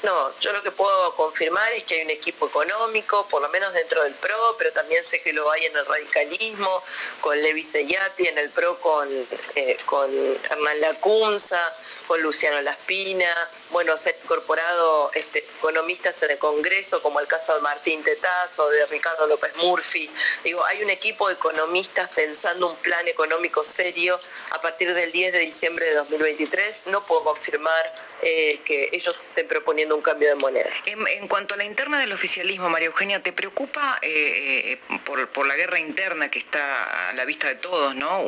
[0.02, 3.72] No, yo lo que puedo confirmar es que hay un equipo económico, por lo menos
[3.72, 6.82] dentro del PRO, pero también sé que lo hay en el radicalismo,
[7.20, 9.08] con Levi Sellati, en el PRO con,
[9.54, 10.10] eh, con
[10.50, 11.72] Hernán Lacunza,
[12.06, 13.28] con Luciano Laspina,
[13.70, 18.68] bueno, se han incorporado este, economistas en el Congreso, como el caso de Martín Tetazo,
[18.68, 20.10] de Ricardo López Murphy.
[20.44, 25.32] Digo, hay un equipo de economistas pensando un plan económico serio a partir del 10
[25.32, 26.86] de diciembre de 2023.
[26.86, 30.70] No puedo confirmar eh, que ellos estén proponiendo un cambio de moneda.
[30.86, 35.56] En, cuanto a la interna del oficialismo, María Eugenia, ¿te preocupa eh, eh, por, la
[35.56, 38.22] guerra interna que está a la vista de todos, ¿no?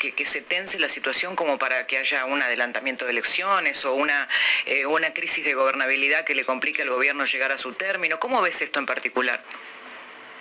[0.00, 4.28] que, se tense la situación como para que haya un adelantamiento de elecciones o una
[4.86, 8.18] una crisis de gobernabilidad que le complique al gobierno llegar a su término.
[8.18, 9.42] ¿Cómo ves esto en particular?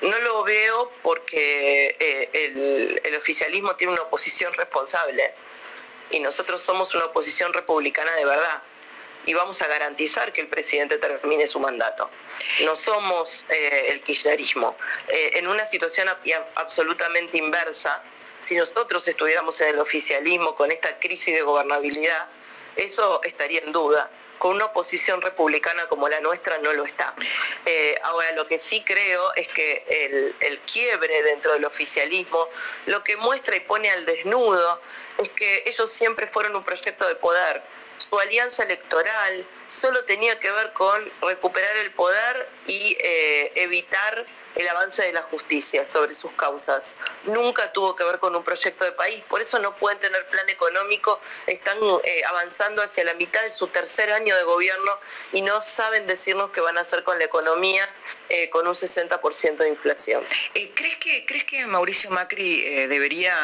[0.04, 5.34] No lo veo porque eh, el, oficialismo tiene una oposición responsable
[6.12, 8.62] y nosotros somos una oposición republicana de verdad
[9.26, 12.10] y vamos a garantizar que el presidente termine su mandato.
[12.66, 14.76] No somos eh, el kirchnerismo.
[15.08, 16.10] Eh, en una situación
[16.56, 18.04] absolutamente inversa,
[18.42, 22.28] si nosotros estuviéramos en el oficialismo con esta crisis de gobernabilidad,
[22.76, 24.10] eso estaría en duda
[24.44, 27.16] con una oposición republicana como la nuestra no lo está.
[27.66, 32.50] Eh, ahora, lo que sí creo es que el, el quiebre dentro del oficialismo
[32.88, 34.82] lo que muestra y pone al desnudo
[35.20, 37.62] es que ellos siempre fueron un proyecto de poder.
[37.98, 44.68] Su alianza electoral solo tenía que ver con recuperar el poder y eh, evitar el
[44.68, 46.94] avance de la justicia sobre sus causas.
[47.26, 50.48] Nunca tuvo que ver con un proyecto de país, por eso no pueden tener plan
[50.50, 54.92] económico, están eh, avanzando hacia la mitad de su tercer año de gobierno
[55.32, 57.88] y no saben decirnos qué van a hacer con la economía
[58.30, 60.24] eh, con un 60% de inflación.
[60.54, 63.36] Eh, ¿crees, que, ¿Crees que Mauricio Macri debería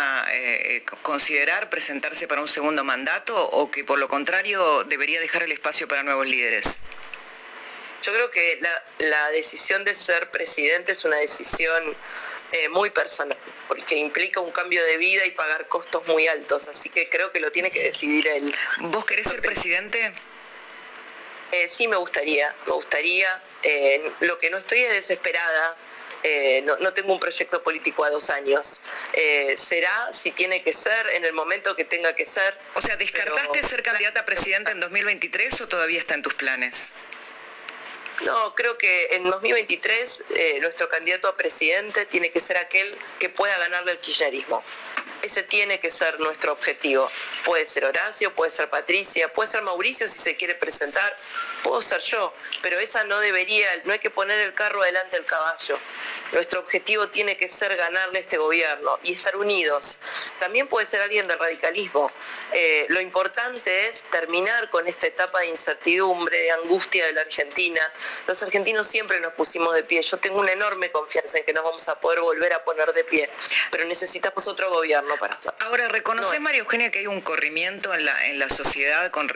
[1.01, 5.87] considerar presentarse para un segundo mandato o que por lo contrario debería dejar el espacio
[5.87, 6.81] para nuevos líderes?
[8.01, 8.61] Yo creo que
[8.99, 11.95] la, decisión de ser presidente es una decisión
[12.51, 13.37] eh, muy personal,
[13.67, 17.39] porque implica un cambio de vida y pagar costos muy altos, así que creo que
[17.39, 18.55] lo tiene que decidir él.
[18.79, 20.13] ¿Vos querés ser presidente?
[21.51, 23.43] Eh, sí, me gustaría, me gustaría.
[23.63, 25.75] Eh, lo que no estoy es desesperada.
[26.63, 28.81] no, no, tengo un proyecto político a dos años.
[29.55, 32.57] será si tiene que ser en el momento que tenga que ser.
[32.75, 36.93] O sea, ¿descartaste ser candidata a presidente en 2023 o todavía está en tus planes?
[38.25, 43.29] No, creo que en 2023 eh, nuestro candidato a presidente tiene que ser aquel que
[43.29, 44.61] pueda ganarle el kirchnerismo.
[45.21, 47.09] Ese tiene que ser nuestro objetivo.
[47.43, 51.17] Puede ser Horacio, puede ser Patricia, puede ser Mauricio si se quiere presentar,
[51.63, 55.25] puedo ser yo, pero esa no debería, no hay que poner el carro delante del
[55.25, 55.77] caballo.
[56.31, 59.97] Nuestro objetivo tiene que ser ganarle este gobierno y estar unidos.
[60.39, 62.09] También puede ser alguien del radicalismo.
[62.53, 67.81] Eh, lo importante es terminar con esta etapa de incertidumbre, de angustia de la Argentina.
[68.27, 70.01] Los argentinos siempre nos pusimos de pie.
[70.01, 73.03] Yo tengo una enorme confianza en que nos vamos a poder volver a poner de
[73.03, 73.29] pie,
[73.71, 75.57] pero necesitamos otro gobierno para hacerlo.
[75.61, 79.27] Ahora, ¿reconoces, María Eugenia, que hay un corrimiento en la, en la sociedad, con,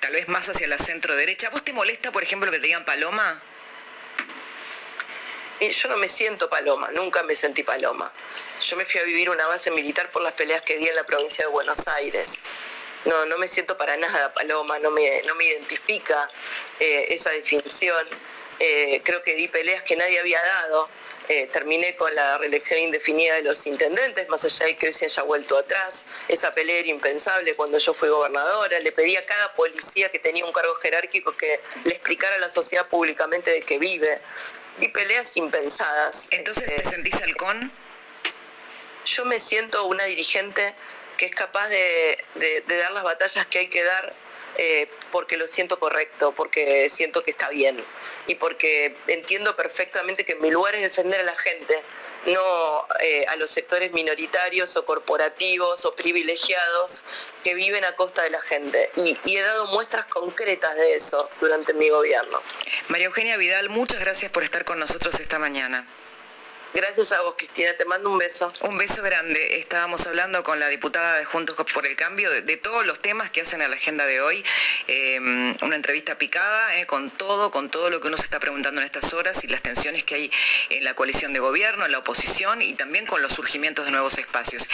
[0.00, 1.50] tal vez más hacia la centro derecha?
[1.50, 3.40] ¿Vos te molesta, por ejemplo, que te digan paloma?
[5.68, 8.10] yo no me siento paloma, nunca me sentí paloma.
[8.62, 11.04] Yo me fui a vivir una base militar por las peleas que di en la
[11.04, 12.38] provincia de Buenos Aires.
[13.04, 16.28] No, no me siento para nada paloma, no me, no me identifica
[16.78, 18.06] eh, esa definición.
[18.58, 20.88] Eh, creo que di peleas que nadie había dado.
[21.28, 25.04] eh, terminé con la reelección indefinida de los intendentes, más allá de que hoy se
[25.04, 26.04] haya vuelto atrás.
[26.26, 28.80] Esa pelea era impensable cuando yo fui gobernadora.
[28.80, 32.48] Le pedí a cada policía que tenía un cargo jerárquico que le explicara a la
[32.48, 34.18] sociedad públicamente de qué vive.
[34.80, 36.28] Y peleas impensadas.
[36.32, 37.70] ¿Entonces te sentís halcón?
[39.04, 40.74] yo me siento una dirigente
[41.20, 44.14] que es capaz de, de- dar las batallas que hay que dar
[44.56, 47.76] eh, porque lo siento correcto, porque siento que está bien
[48.26, 51.76] y porque entiendo perfectamente que mi lugar es defender a la gente,
[52.24, 57.04] no eh, a los sectores minoritarios o corporativos o privilegiados
[57.44, 58.90] que viven a costa de la gente.
[59.26, 62.42] Y he dado muestras concretas de eso durante mi gobierno.
[62.88, 65.86] María Eugenia Vidal, muchas gracias por estar con nosotros esta mañana.
[66.72, 67.70] Gracias a vos, Cristina.
[67.76, 68.52] Te mando un beso.
[68.62, 69.58] Un beso grande.
[69.58, 73.40] Estábamos hablando con la diputada de Juntos por el Cambio de, todos los temas que
[73.40, 74.44] hacen a la agenda de hoy.
[74.86, 75.18] Eh,
[75.62, 78.86] una entrevista picada eh, con todo, con todo lo que uno se está preguntando en
[78.86, 80.32] estas horas y las tensiones que hay
[80.68, 84.18] en la coalición de gobierno, en la oposición y también con los surgimientos de nuevos
[84.18, 84.68] espacios.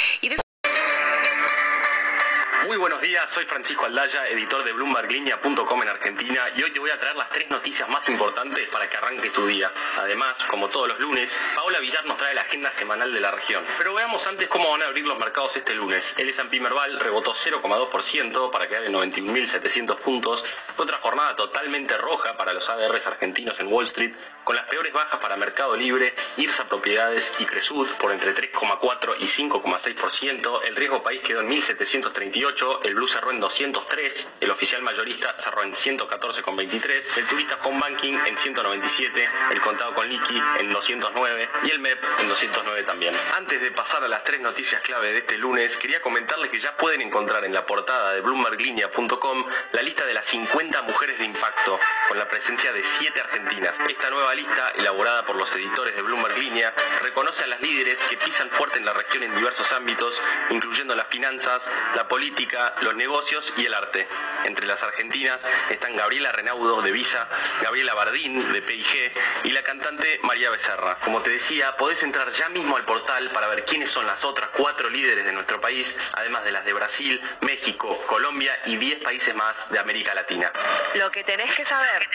[2.66, 6.90] Muy buenos días, soy Francisco Aldaya, editor de BloombergLinea.com en Argentina y hoy te voy
[6.90, 9.72] a traer las tres noticias más importantes para que arranques tu día.
[9.98, 13.64] Además, como todos los lunes, Paola Villar nos trae la agenda semanal de la región.
[13.78, 16.16] Pero veamos antes cómo van a abrir los mercados este lunes.
[16.18, 20.44] El S&P Merval rebotó 0,2% para quedar en 91.700 puntos.
[20.76, 24.12] Otra jornada totalmente roja para los ADRs argentinos en Wall Street,
[24.46, 29.24] con las peores bajas para Mercado Libre, IRSA Propiedades y Cresud por entre 3,4 y
[29.24, 30.60] 5,6%.
[30.64, 35.64] El riesgo país quedó en 1.738, el Blue cerró en 203, el oficial mayorista cerró
[35.64, 41.70] en 114,23, el turista Home Banking en 197, el contado con liqui en 209 y
[41.72, 43.16] el MEP en 209 también.
[43.36, 46.76] Antes de pasar a las tres noticias clave de este lunes, quería comentarles que ya
[46.76, 51.80] pueden encontrar en la portada de BloombergLinea.com la lista de las 50 mujeres de impacto,
[52.08, 53.76] con la presencia de 7 argentinas.
[53.88, 56.72] Esta nueva lista, elaborada por los editores de Bloomberg Línea,
[57.02, 60.20] reconoce a las líderes que pisan fuerte en la región en diversos ámbitos,
[60.50, 61.62] incluyendo las finanzas,
[61.94, 64.06] la política, los negocios y el arte.
[64.44, 67.28] Entre las argentinas están Gabriela Renaudo de Visa,
[67.62, 69.12] Gabriela Bardín de PIG
[69.44, 70.98] y la cantante María Becerra.
[71.02, 74.50] Como te decía, podés entrar ya mismo al portal para ver quiénes son las otras
[74.56, 79.34] cuatro líderes de nuestro país, además de las de Brasil, México, Colombia y 10 países
[79.34, 80.52] más de América Latina.
[80.94, 82.08] Lo que tenés que saber.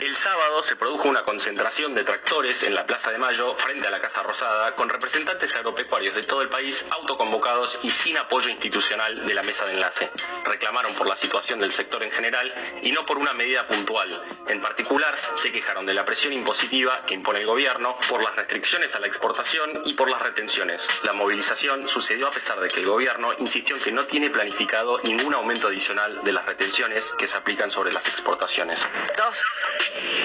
[0.00, 3.90] El sábado se produjo una concentración de tractores en la Plaza de Mayo frente a
[3.90, 9.26] la Casa Rosada con representantes agropecuarios de todo el país autoconvocados y sin apoyo institucional
[9.26, 10.10] de la mesa de enlace.
[10.44, 14.22] Reclamaron por la situación del sector en general y no por una medida puntual.
[14.48, 18.94] En particular, se quejaron de la presión impositiva que impone el gobierno, por las restricciones
[18.94, 20.88] a la exportación y por las retenciones.
[21.02, 25.00] La movilización sucedió a pesar de que el gobierno insistió en que no tiene planificado
[25.02, 28.79] ningún aumento adicional de las retenciones que se aplican sobre las exportaciones.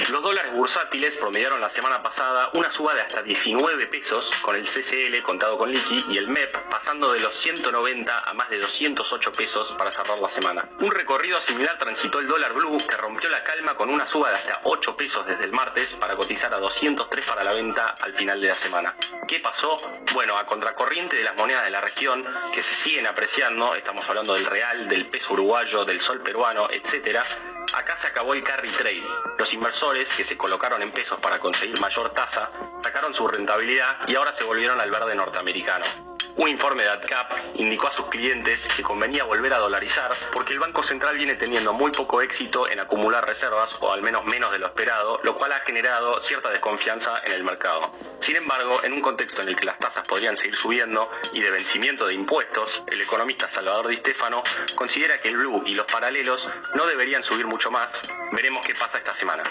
[0.09, 4.63] Los dólares bursátiles promediaron la semana pasada una suba de hasta 19 pesos con el
[4.63, 9.33] CCL contado con liqui y el MEP pasando de los 190 a más de 208
[9.33, 10.69] pesos para cerrar la semana.
[10.79, 14.35] Un recorrido similar transitó el dólar blue que rompió la calma con una suba de
[14.35, 18.39] hasta 8 pesos desde el martes para cotizar a 203 para la venta al final
[18.41, 18.95] de la semana.
[19.27, 19.79] ¿Qué pasó?
[20.13, 24.33] Bueno, a contracorriente de las monedas de la región que se siguen apreciando, estamos hablando
[24.33, 27.23] del real, del peso uruguayo, del sol peruano, etcétera,
[27.73, 29.03] Acá se acabó el carry trade.
[29.37, 32.49] Los inversores que se colocaron en pesos para conseguir mayor tasa
[32.83, 36.14] sacaron su rentabilidad y ahora se volvieron al verde norteamericano.
[36.37, 40.59] Un informe de ADCAP indicó a sus clientes que convenía volver a dolarizar porque el
[40.59, 44.59] Banco Central viene teniendo muy poco éxito en acumular reservas o al menos menos de
[44.59, 47.93] lo esperado, lo cual ha generado cierta desconfianza en el mercado.
[48.19, 51.51] Sin embargo, en un contexto en el que las tasas podrían seguir subiendo y de
[51.51, 54.43] vencimiento de impuestos, el economista Salvador Di Stefano
[54.75, 58.05] considera que el blue y los paralelos no deberían subir mucho más.
[58.33, 59.43] Veremos qué pasa esta semana.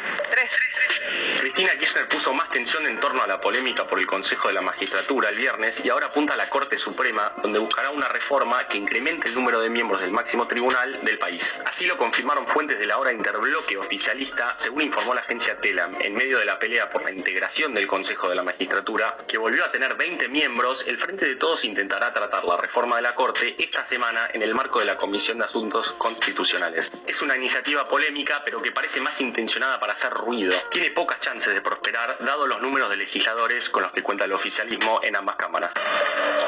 [1.40, 4.60] Cristina Kirchner puso más tensión en torno a la polémica por el Consejo de la
[4.60, 8.78] Magistratura el viernes y ahora apunta a la Corte Suprema, donde buscará una reforma que
[8.78, 11.60] incremente el número de miembros del máximo tribunal del país.
[11.66, 15.96] Así lo confirmaron fuentes de la hora interbloque oficialista, según informó la agencia Telam.
[16.00, 19.64] En medio de la pelea por la integración del Consejo de la Magistratura, que volvió
[19.64, 23.56] a tener 20 miembros, el Frente de Todos intentará tratar la reforma de la Corte
[23.58, 26.92] esta semana en el marco de la Comisión de Asuntos Constitucionales.
[27.08, 30.54] Es una iniciativa polémica, pero que parece más intencionada para hacer ruido.
[30.70, 34.32] Tiene pocas chances de prosperar, dado los números de legisladores con los que cuenta el
[34.32, 35.74] oficialismo en ambas cámaras.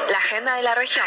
[0.09, 1.05] La agenda de la región.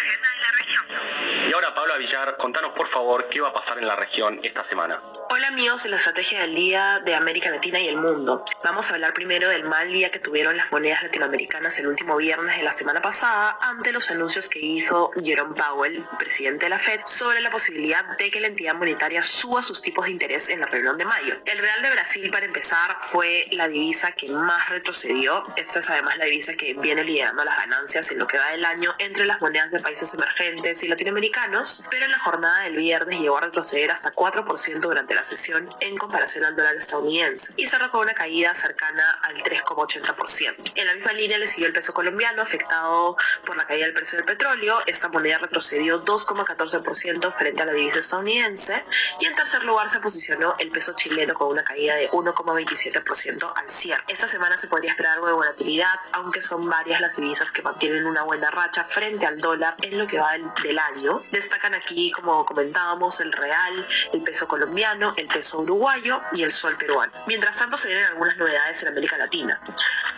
[1.48, 4.64] Y ahora, Pablo Villar, contanos por favor qué va a pasar en la región esta
[4.64, 5.00] semana.
[5.40, 8.44] Hola amigos de la estrategia del día de América Latina y el mundo.
[8.62, 12.58] Vamos a hablar primero del mal día que tuvieron las monedas latinoamericanas el último viernes
[12.58, 17.00] de la semana pasada ante los anuncios que hizo Jerome Powell, presidente de la Fed,
[17.06, 20.66] sobre la posibilidad de que la entidad monetaria suba sus tipos de interés en la
[20.66, 21.40] reunión de mayo.
[21.46, 25.42] El real de Brasil, para empezar, fue la divisa que más retrocedió.
[25.56, 28.66] Esta es además la divisa que viene liderando las ganancias en lo que va del
[28.66, 33.18] año entre las monedas de países emergentes y latinoamericanos, pero en la jornada del viernes
[33.18, 37.90] llegó a retroceder hasta 4% durante la sesión en comparación al dólar estadounidense y cerró
[37.90, 40.72] con una caída cercana al 3,80%.
[40.74, 44.16] En la misma línea le siguió el peso colombiano afectado por la caída del precio
[44.16, 44.78] del petróleo.
[44.86, 48.84] Esta moneda retrocedió 2,14% frente a la divisa estadounidense
[49.20, 53.70] y en tercer lugar se posicionó el peso chileno con una caída de 1,27% al
[53.70, 54.02] cierre.
[54.08, 58.06] Esta semana se podría esperar algo de volatilidad, aunque son varias las divisas que mantienen
[58.06, 61.22] una buena racha frente al dólar en lo que va del, del año.
[61.30, 66.76] Destacan aquí, como comentábamos, el real, el peso colombiano, el peso uruguayo y el sol
[66.76, 67.12] peruano.
[67.26, 69.60] Mientras tanto se vienen algunas novedades en América Latina.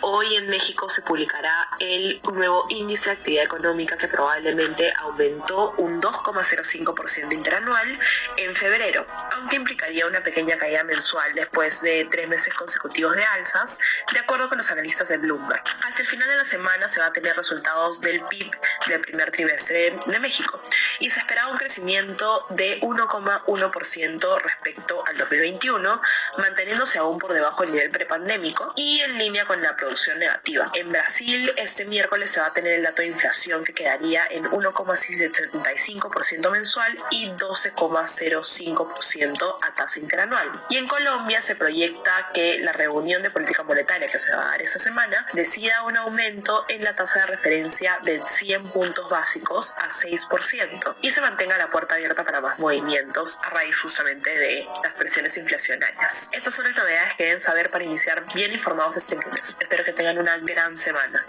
[0.01, 6.01] Hoy en México se publicará el nuevo índice de actividad económica que probablemente aumentó un
[6.01, 7.99] 2,05% interanual
[8.37, 13.79] en febrero, aunque implicaría una pequeña caída mensual después de tres meses consecutivos de alzas,
[14.11, 15.63] de acuerdo con los analistas de Bloomberg.
[15.83, 18.51] Hacia el final de la semana se va a tener resultados del PIB
[18.87, 20.61] del primer trimestre de México
[20.99, 26.01] y se esperaba un crecimiento de 1,1% respecto al 2021,
[26.37, 30.69] manteniéndose aún por debajo del nivel prepandémico y en línea con la producción negativa.
[30.73, 34.45] En Brasil, este miércoles se va a tener el dato de inflación que quedaría en
[34.45, 40.51] 1,75% mensual y 12,05% a tasa interanual.
[40.69, 44.51] Y en Colombia se proyecta que la reunión de política monetaria que se va a
[44.51, 49.73] dar esta semana decida un aumento en la tasa de referencia de 100 puntos básicos
[49.77, 54.67] a 6% y se mantenga la puerta abierta para más movimientos a raíz justamente de
[54.81, 56.29] las presiones inflacionarias.
[56.31, 59.57] Estas son las novedades que deben saber para iniciar bien informados este lunes.
[59.59, 61.25] Espero que tengan una gran semana.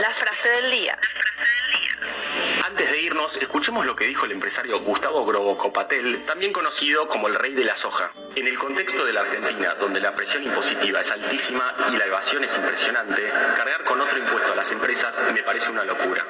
[0.00, 0.98] La frase del día.
[2.66, 7.34] Antes de irnos, escuchemos lo que dijo el empresario Gustavo Grobocopatel, también conocido como el
[7.34, 8.10] rey de la soja.
[8.34, 12.44] En el contexto de la Argentina, donde la presión impositiva es altísima y la evasión
[12.44, 13.22] es impresionante,
[13.56, 16.26] cargar con otro impuesto a las empresas me parece una locura.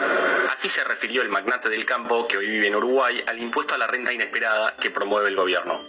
[0.52, 3.78] Así se refirió el magnate del campo que hoy vive en Uruguay al impuesto a
[3.78, 5.88] la renta inesperada que promueve el gobierno.